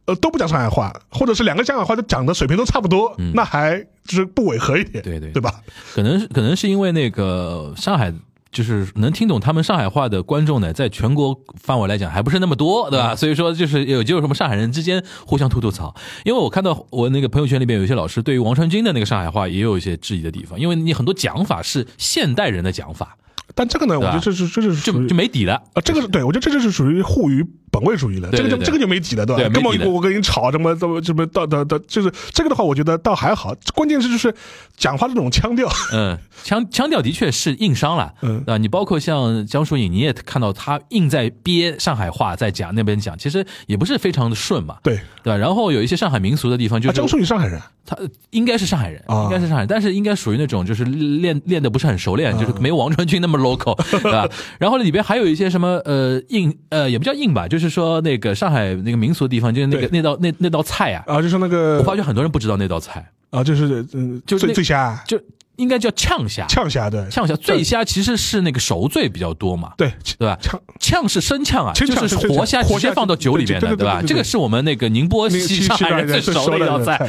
[0.08, 5.52] 呃，都不讲上海话，或者是两个上海话都讲的水平都差不多，那还就是不违和一点，嗯对对对吧？
[5.96, 8.14] 可能是可能是因为那个上海。
[8.56, 13.14] 就是能听懂他们上海话的观众呢，在全国范围来讲还不是那么多，对吧？
[13.14, 15.94] 所以说就是有就是什么上海人之间互相吐吐槽。
[16.24, 23.18] 因为我看到我那个朋友圈里边有些老师对于王传君的那个上海话也有一些质疑的地方，因为你很多讲法是现代人的讲法，
[23.54, 25.56] 但这个呢，我觉得这是这是就就没底了。
[25.74, 27.46] 啊，这个是对我觉得这就是属于护于
[27.76, 29.50] 本位主义了，对对对这个就这个就没底了，对吧？
[29.50, 34.34] 根本我跟你吵什么怎么什么到到到，就是这个的话，我觉得倒还好，关键是就是
[34.78, 45.38] 讲话这种腔调，嗯，腔腔调的确是硬伤了，嗯啊，你包括像江疏影，你也看到他硬在憋上海话在讲那边讲，其实也不是非常的顺嘛，对，对吧？
[45.38, 47.98] 然后有一些上海民俗的地方，就啊，是江疏影上海人，他
[48.32, 54.28] 应该是上海人，啊应该是上海人，但是应该属于那种就是练练的不是很熟练，就是没有王传君那么 local，对吧？
[54.60, 65.20] 然后里边还有一些什么呃硬呃也不叫硬吧，就是说那个上海那个民俗的地方，就是那个那道那那道菜啊，啊，就是那个我发觉很多人不知道那道菜，啊，就是嗯，醉就那醉虾、就
[65.58, 70.38] 应该叫呛虾，呛虾，对，呛虾醉虾其实是那个熟醉比较多嘛，对对吧？
[70.42, 70.60] 呛。
[70.78, 74.02] 呛是生呛啊，就是是活虾直接放到酒里面的，对吧？
[74.06, 77.00] 这个是我们那个宁波西上海人最熟的一道菜，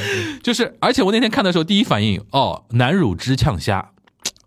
[0.43, 3.91] 就是，而且我那天看的时候，第一反应哦，南乳汁呛虾。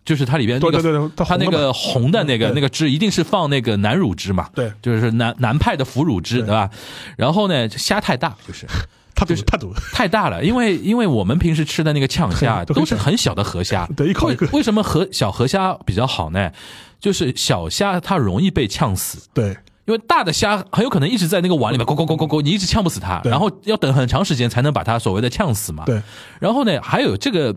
[0.05, 4.49] 就是它里边那对对对个，它那个红的那个那个汁，一定是放那个南乳汁嘛？
[4.55, 6.69] 对就是南南派的腐乳汁，对对吧？
[7.15, 8.65] 然后呢，虾太大， 就是
[9.13, 16.51] 他赌他赌， 太大了，因为因为我们平时吃的那个呛虾 都是很小的河虾，对一口一个为为什么河小河虾比较好呢？
[16.99, 25.83] 就是小虾它容易被呛死，对因为大的虾很有可能一直在那个碗里面咕咕咕咕咕，你一直呛不死它，然后要等很长时间才能把它所谓的呛死嘛。
[25.85, 26.01] 对，
[26.39, 27.55] 然后呢，还有这个。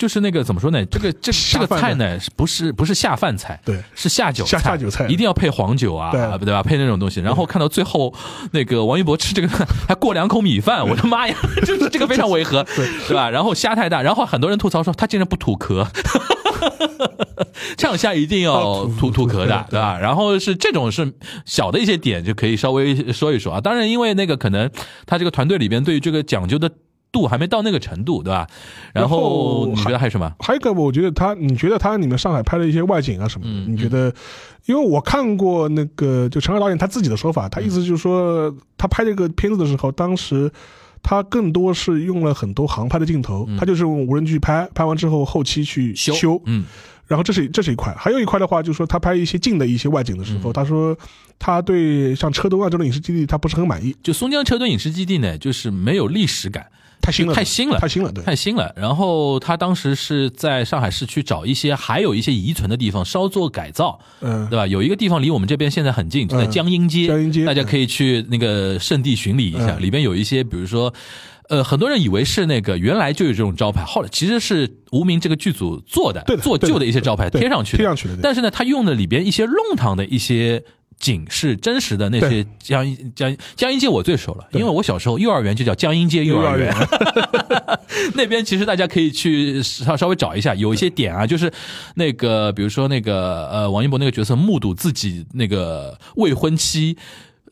[0.00, 0.82] 就是那个怎么说呢？
[0.86, 3.60] 这个这这个菜呢，是不是不是下饭菜？
[3.66, 6.62] 对是下酒下下酒菜一定要配黄酒啊，对对吧？
[6.62, 7.20] 配那种东西。
[7.20, 8.14] 然后看到最后，
[8.52, 9.48] 那个王一博吃这个
[9.86, 11.36] 还过两口米饭， 我的妈呀，
[11.66, 12.64] 就是这个非常违和，
[13.06, 13.28] 对吧？
[13.28, 15.86] 然后虾太大，然后很多人吐槽说他竟然不吐壳。
[17.76, 19.98] 呛虾一定要吐吐壳的，对吧？
[20.00, 21.12] 然后是这种是
[21.44, 23.60] 小的一些点就可以稍微说一说啊。
[23.60, 24.70] 当然，因为那个可能
[25.06, 26.70] 他这个团队里边对于这个讲究的
[27.12, 28.46] 度还没到那个程度，对吧？
[28.92, 30.32] 然后你觉得还有什么？
[30.38, 34.12] 还有一个，我觉得他，你觉得他你们上海拍的一些外景啊什么的，嗯你觉得？
[34.66, 40.52] 因为我看过那个，就陈赫导演他自己的说法，他意思就是说，他拍这个片子的时候，当时
[41.02, 46.64] 他更多是用了很多航拍的镜头，他就是用无人机拍，拍完之后后期去修修，嗯。
[47.06, 50.96] 然后这是这是一块，还有一块的话，就是说他拍一些近的一些外景的时候，他说
[51.40, 56.66] 他对像车墩啊这种影视基地他不是很满意，就松江车墩影视基地呢，就是没有历史感，
[57.00, 58.72] 太新了，太新了太新了，对，太新了。
[58.76, 64.66] 然后他当时是在上海市区找一些还有一些遗存的地方稍作改造，嗯对吧？
[64.66, 70.92] 有一个地方离我们这边现在很近，就在嗯江阴街，江阴街大家可以去那个圣地巡礼一下，嗯里边有一些，比如说。
[71.48, 80.62] 呃，很多人以为是那个原来就有这种招牌，后来其实是无名这个剧组做的，对做旧的一些招牌贴上去的，贴上去的但是呢，他用的里边一些弄堂的一些
[81.00, 82.46] 景是真实的那些对。
[82.60, 86.86] 江阴江江阴街我最熟了，因为我小时候幼儿园就叫江阴街幼儿园，幼
[88.14, 91.52] 那边其实大家可以去稍稍微找一下，有一些点啊，就是
[91.96, 96.96] 那个比如说那个呃王一博那个角色目睹自己那个未婚妻。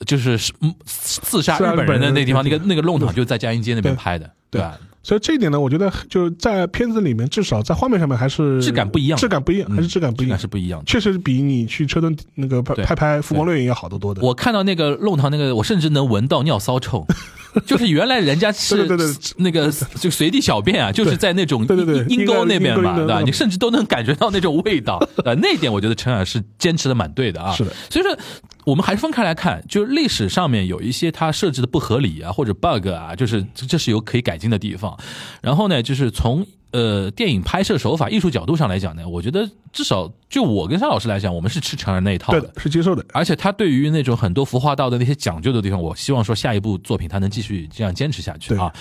[0.06, 4.78] 就是嗯刺杀日本人的那地方，那个那个弄堂就在江阴街那边拍的，对吧？
[5.08, 10.84] 所以这一点呢，我觉得就在片子里面，至少在画面上面还是质感不一样质感不一样，嗯还是质感不一样质感是，不一样的。
[10.84, 14.20] 确实比你去车墩那个拍拍拍《浮光掠影》要好得多的。
[14.20, 17.06] 我看到那个弄堂那个，我甚至能闻到尿骚臭，
[17.66, 18.86] 就是原来人家是
[19.36, 19.70] 那个
[20.00, 21.66] 就随地小便啊，就是在那种
[22.08, 23.20] 阴沟那边嘛，对吧？
[23.24, 27.52] 你甚至都能感觉到那种味道， 呃，那一点我觉得陈耳是坚持的蛮对的啊。
[27.52, 28.16] 是的，所以说
[28.64, 34.96] 我们还是分开来看，就是历史上面有一些它设置的不合理啊，或者 bug 啊，就是这这是有可以改进的地方。
[35.40, 42.52] 然后呢，就是从呃电影拍摄手法、艺术角度上来讲呢，我觉得至少就我跟沙老师来讲，我们是吃成人那一套的，。
[42.58, 43.04] 是接受的。
[43.12, 48.72] 而且他对于那种很多服化道的那些讲究的地方，我希望说下一部作品他能继续这样坚持下去啊。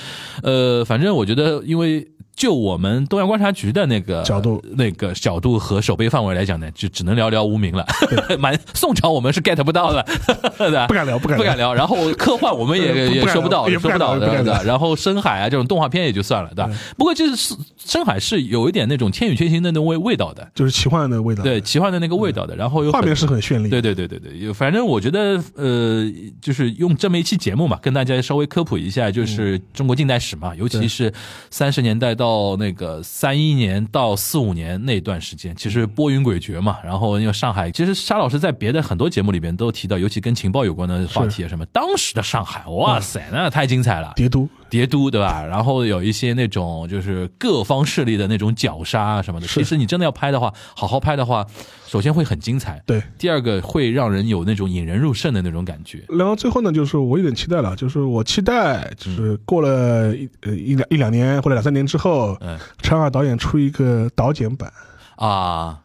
[0.44, 2.08] 呃，反正我觉得，因为
[2.38, 7.84] 就我们东阳观察局的那个角度、那个角度和守备范围来讲呢，就只能聊聊无名了。
[8.38, 10.06] 蛮宋朝我们是 get 不到的，
[10.56, 10.86] 对吧？
[10.86, 11.74] 不敢聊不敢聊不敢聊。
[11.74, 14.64] 然后科幻我们也也说不到，也说不到的？
[14.64, 16.70] 然后深海啊这种动画片也就算了，对吧？
[16.96, 22.56] 不过就是深海是有一点那种《千与千寻》的那种味味道的，就是奇幻的味道，对，奇幻的那个味道的。
[22.56, 23.70] 然后画面是很绚丽。
[23.70, 26.06] 对对对对对，有反正我觉得呃，
[26.40, 31.12] 就是用这么一期节目嘛，跟大家稍微科普一下，就是中国近代史嘛，尤其是
[31.50, 32.27] 三十年代到
[32.58, 36.78] 那个三一年到四五年那段时间，其实波云诡谲嘛。
[36.84, 44.14] 然后因为上海，其实沙老师在别的很多节目里边都提到，尤其跟情报有关的话题啊，什么当时的上海，哇塞，那太精彩了。
[44.16, 45.44] 叠都叠都对吧？
[45.46, 49.48] 然后有一些那种就是各方势力的那种绞杀啊什么的。
[49.48, 51.46] 其实你真的要拍的话，好好拍的话，
[51.86, 53.02] 首先会很精彩，对。
[53.18, 56.04] 第二个会让人有那种引人入胜的那种感觉。
[56.10, 64.72] 然后最后呢，就是我有点期待了，就是我期待，就是过了一呃一两一两年或者两三年之后，嗯陈二导演出一个导剪版，
[65.16, 65.80] 啊，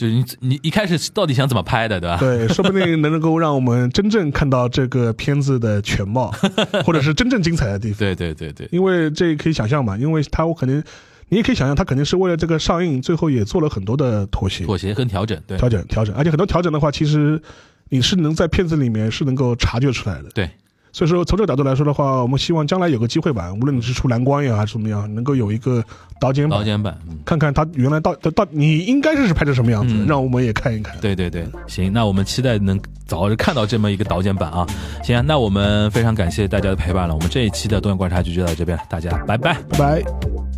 [0.00, 2.16] 就是你你一开始到底想怎么拍的，对吧？
[2.18, 6.32] 对，说不定能够让我们真正看到这个片子的全貌，
[6.86, 7.98] 或者是真正精彩的地方。
[7.98, 10.82] 对对对对，因为这可以想象嘛，因为他我肯定
[11.28, 17.38] 你也可以想象，他肯定是为了这个上映，最后也做了很多的妥协、妥协跟调整，对调整、调整，而且很多调整的话，其实
[17.90, 20.30] 你是能在片子里面是能够察觉出来的。
[20.34, 20.48] 对。
[20.92, 25.82] 所以说，从这个角度来说的话，我们希望将来有个机会吧，无论你是出蓝光也好还是怎么样，能够有一个
[26.20, 27.18] 导剪版，导剪版，嗯。
[27.24, 30.96] 看看他原来到到到你应该是拍成什么样子，嗯让我们也看一看。
[31.00, 34.66] 对对对，行，那我们期待能早日看到这么一个导剪版啊！
[35.04, 39.54] 行啊，那我们非常感谢大家的陪伴了，我们这一期的东阳观察局就到这边了，大家拜拜。
[39.70, 40.49] 拜拜。